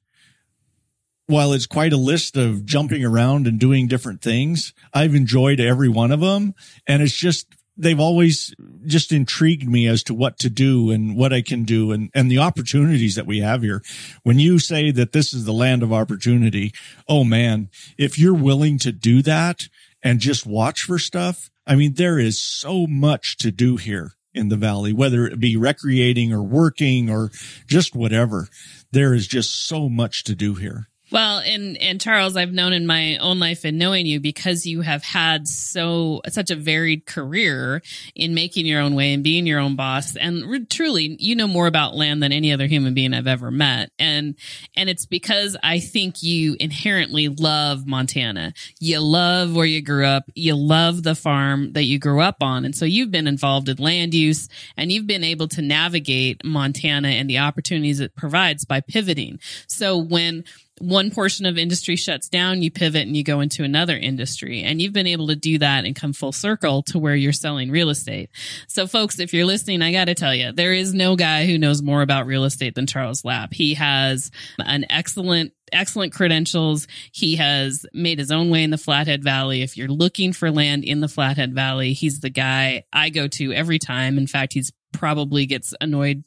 while 1.26 1.52
it's 1.52 1.66
quite 1.66 1.92
a 1.92 1.98
list 1.98 2.36
of 2.36 2.64
jumping 2.64 3.04
around 3.04 3.46
and 3.46 3.58
doing 3.58 3.88
different 3.88 4.22
things, 4.22 4.72
I've 4.92 5.14
enjoyed 5.14 5.60
every 5.60 5.88
one 5.88 6.12
of 6.12 6.20
them. 6.20 6.54
And 6.86 7.02
it's 7.02 7.14
just, 7.14 7.46
they've 7.76 8.00
always 8.00 8.54
just 8.84 9.12
intrigued 9.12 9.68
me 9.68 9.86
as 9.86 10.02
to 10.04 10.14
what 10.14 10.38
to 10.40 10.50
do 10.50 10.90
and 10.90 11.16
what 11.16 11.32
I 11.32 11.40
can 11.40 11.64
do 11.64 11.90
and, 11.90 12.10
and 12.14 12.30
the 12.30 12.38
opportunities 12.38 13.14
that 13.14 13.26
we 13.26 13.40
have 13.40 13.62
here. 13.62 13.82
When 14.24 14.38
you 14.38 14.58
say 14.58 14.90
that 14.90 15.12
this 15.12 15.32
is 15.32 15.44
the 15.44 15.52
land 15.52 15.82
of 15.82 15.92
opportunity, 15.92 16.72
oh 17.08 17.24
man, 17.24 17.70
if 17.96 18.18
you're 18.18 18.34
willing 18.34 18.78
to 18.80 18.92
do 18.92 19.22
that 19.22 19.68
and 20.02 20.20
just 20.20 20.46
watch 20.46 20.80
for 20.82 20.98
stuff, 20.98 21.50
I 21.66 21.74
mean, 21.74 21.94
there 21.94 22.18
is 22.18 22.40
so 22.40 22.86
much 22.86 23.36
to 23.38 23.50
do 23.50 23.76
here 23.76 24.12
in 24.34 24.48
the 24.48 24.56
valley, 24.56 24.92
whether 24.92 25.26
it 25.26 25.38
be 25.38 25.56
recreating 25.56 26.32
or 26.32 26.42
working 26.42 27.10
or 27.10 27.30
just 27.66 27.94
whatever. 27.94 28.48
There 28.90 29.14
is 29.14 29.26
just 29.26 29.66
so 29.66 29.88
much 29.88 30.24
to 30.24 30.34
do 30.34 30.54
here. 30.54 30.88
Well, 31.12 31.40
and 31.40 31.76
and 31.76 32.00
Charles, 32.00 32.38
I've 32.38 32.54
known 32.54 32.72
in 32.72 32.86
my 32.86 33.18
own 33.18 33.38
life 33.38 33.64
and 33.64 33.78
knowing 33.78 34.06
you 34.06 34.18
because 34.18 34.64
you 34.64 34.80
have 34.80 35.04
had 35.04 35.46
so 35.46 36.22
such 36.30 36.50
a 36.50 36.56
varied 36.56 37.04
career 37.04 37.82
in 38.14 38.32
making 38.32 38.64
your 38.64 38.80
own 38.80 38.94
way 38.94 39.12
and 39.12 39.22
being 39.22 39.46
your 39.46 39.60
own 39.60 39.76
boss, 39.76 40.16
and 40.16 40.46
re- 40.46 40.64
truly, 40.64 41.14
you 41.20 41.36
know 41.36 41.46
more 41.46 41.66
about 41.66 41.94
land 41.94 42.22
than 42.22 42.32
any 42.32 42.50
other 42.50 42.66
human 42.66 42.94
being 42.94 43.12
I've 43.12 43.26
ever 43.26 43.50
met, 43.50 43.90
and 43.98 44.36
and 44.74 44.88
it's 44.88 45.04
because 45.04 45.54
I 45.62 45.80
think 45.80 46.22
you 46.22 46.56
inherently 46.58 47.28
love 47.28 47.86
Montana. 47.86 48.54
You 48.80 49.00
love 49.00 49.54
where 49.54 49.66
you 49.66 49.82
grew 49.82 50.06
up. 50.06 50.30
You 50.34 50.54
love 50.54 51.02
the 51.02 51.14
farm 51.14 51.74
that 51.74 51.84
you 51.84 51.98
grew 51.98 52.22
up 52.22 52.42
on, 52.42 52.64
and 52.64 52.74
so 52.74 52.86
you've 52.86 53.10
been 53.10 53.26
involved 53.26 53.68
in 53.68 53.76
land 53.76 54.14
use, 54.14 54.48
and 54.78 54.90
you've 54.90 55.06
been 55.06 55.24
able 55.24 55.48
to 55.48 55.60
navigate 55.60 56.42
Montana 56.42 57.08
and 57.08 57.28
the 57.28 57.40
opportunities 57.40 58.00
it 58.00 58.16
provides 58.16 58.64
by 58.64 58.80
pivoting. 58.80 59.40
So 59.66 59.98
when 59.98 60.44
one 60.82 61.12
portion 61.12 61.46
of 61.46 61.56
industry 61.56 61.94
shuts 61.94 62.28
down, 62.28 62.60
you 62.60 62.70
pivot 62.70 63.06
and 63.06 63.16
you 63.16 63.22
go 63.22 63.40
into 63.40 63.62
another 63.62 63.96
industry. 63.96 64.62
And 64.62 64.82
you've 64.82 64.92
been 64.92 65.06
able 65.06 65.28
to 65.28 65.36
do 65.36 65.58
that 65.58 65.84
and 65.84 65.94
come 65.94 66.12
full 66.12 66.32
circle 66.32 66.82
to 66.84 66.98
where 66.98 67.14
you're 67.14 67.32
selling 67.32 67.70
real 67.70 67.88
estate. 67.88 68.30
So 68.66 68.88
folks, 68.88 69.20
if 69.20 69.32
you're 69.32 69.46
listening, 69.46 69.80
I 69.80 69.92
got 69.92 70.06
to 70.06 70.14
tell 70.14 70.34
you, 70.34 70.50
there 70.50 70.72
is 70.72 70.92
no 70.92 71.14
guy 71.14 71.46
who 71.46 71.56
knows 71.56 71.82
more 71.82 72.02
about 72.02 72.26
real 72.26 72.44
estate 72.44 72.74
than 72.74 72.88
Charles 72.88 73.24
Lapp. 73.24 73.54
He 73.54 73.74
has 73.74 74.32
an 74.58 74.84
excellent 74.90 75.52
excellent 75.72 76.12
credentials. 76.12 76.86
He 77.12 77.36
has 77.36 77.86
made 77.92 78.18
his 78.18 78.30
own 78.30 78.50
way 78.50 78.62
in 78.62 78.70
the 78.70 78.78
Flathead 78.78 79.22
Valley. 79.22 79.62
If 79.62 79.76
you're 79.76 79.88
looking 79.88 80.32
for 80.32 80.50
land 80.50 80.84
in 80.84 81.00
the 81.00 81.08
Flathead 81.08 81.54
Valley, 81.54 81.92
he's 81.92 82.20
the 82.20 82.30
guy 82.30 82.84
I 82.92 83.10
go 83.10 83.28
to 83.28 83.52
every 83.52 83.78
time. 83.78 84.18
In 84.18 84.26
fact, 84.26 84.52
he's 84.52 84.72
probably 84.92 85.46
gets 85.46 85.74
annoyed 85.80 86.22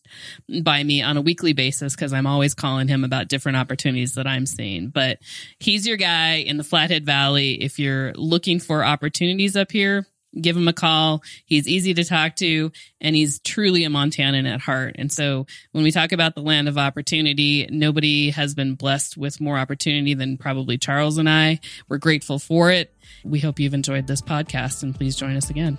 by 0.64 0.84
me 0.84 1.02
on 1.02 1.18
a 1.18 1.22
weekly 1.22 1.54
basis 1.54 1.96
because 1.96 2.14
I'm 2.14 2.28
always 2.28 2.54
calling 2.54 2.88
him 2.88 3.04
about 3.04 3.28
different 3.28 3.58
opportunities 3.58 4.16
that 4.16 4.28
I'm 4.28 4.46
seeing. 4.46 4.90
But 4.90 5.20
he's 5.60 5.88
your 5.88 5.98
guy 5.98 6.36
in 6.38 6.58
the 6.58 6.64
Flathead 6.64 7.06
Valley. 7.06 7.62
If 7.62 7.80
you're 7.80 8.14
looking 8.16 8.60
for 8.60 8.84
opportunities 8.84 9.56
up 9.56 9.72
here, 9.72 10.08
give 10.40 10.58
him 10.58 10.68
a 10.68 10.74
call. 10.74 11.24
He's 11.46 11.68
easy 11.68 11.94
to 11.94 12.04
talk 12.04 12.36
to 12.38 12.72
and 13.02 13.16
he's 13.16 13.40
truly 13.40 13.86
a 13.86 13.90
Montanan 13.90 14.52
at 14.52 14.62
heart. 14.62 14.96
And 14.98 15.12
so 15.12 15.46
when 15.72 15.84
we 15.84 15.92
talk 15.92 16.12
about 16.12 16.36
the 16.36 16.42
land 16.42 16.68
of 16.68 16.78
opportunity, 16.78 17.68
nobody 17.70 18.32
has 18.32 18.54
been 18.54 18.76
blessed 18.76 19.18
with 19.18 19.42
more 19.42 19.58
opportunity 19.58 20.14
than 20.14 20.38
probably 20.38 20.78
Charles 20.78 21.18
and 21.18 21.30
I. 21.30 21.60
We're 21.88 21.98
grateful 21.98 22.40
for 22.40 22.72
it. 22.72 22.94
We 23.24 23.40
hope 23.40 23.60
you've 23.60 23.74
enjoyed 23.74 24.08
this 24.08 24.22
podcast 24.22 24.84
and 24.84 24.96
please 24.96 25.16
join 25.16 25.36
us 25.36 25.50
again. 25.50 25.78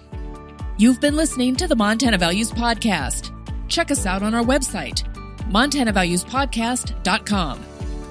You've 0.79 1.01
been 1.01 1.16
listening 1.16 1.57
to 1.57 1.66
the 1.66 1.77
Montana 1.77 2.19
Values 2.19 2.51
Podcast. 2.51 3.33
Check 3.69 3.90
us 3.90 4.07
out 4.07 4.23
on 4.23 4.35
our 4.35 4.45
website, 4.45 5.03
montanavaluespodcast.com. 5.51 7.62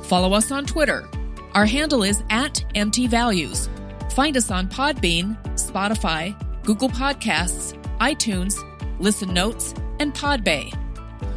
Follow 0.04 0.34
us 0.34 0.52
on 0.52 0.66
Twitter. 0.66 1.08
Our 1.54 1.66
handle 1.66 2.04
is 2.04 2.22
at 2.30 2.66
MTValues. 2.76 3.70
Find 4.12 4.36
us 4.36 4.52
on 4.52 4.68
Podbean, 4.68 5.55
Spotify, 5.76 6.34
Google 6.64 6.90
Podcasts, 6.90 7.74
iTunes, 8.00 8.64
Listen 9.00 9.34
Notes, 9.34 9.74
and 10.00 10.14
Podbay. 10.14 10.74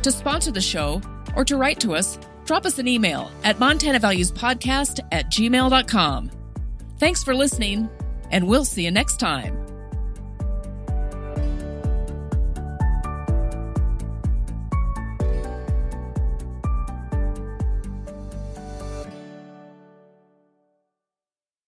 To 0.03 0.12
sponsor 0.12 0.53
the 0.53 0.61
show 0.61 1.03
or 1.35 1.44
to 1.44 1.57
write 1.57 1.81
to 1.81 1.94
us, 1.94 2.18
drop 2.44 2.64
us 2.64 2.79
an 2.79 2.87
email 2.87 3.31
at 3.42 3.59
montanavaluespodcast 3.59 5.01
at 5.11 5.27
gmail.com. 5.31 6.31
Thanks 6.98 7.24
for 7.24 7.35
listening, 7.35 7.88
and 8.31 8.46
we'll 8.46 8.64
see 8.64 8.85
you 8.85 8.90
next 8.92 9.18
time. 9.18 9.68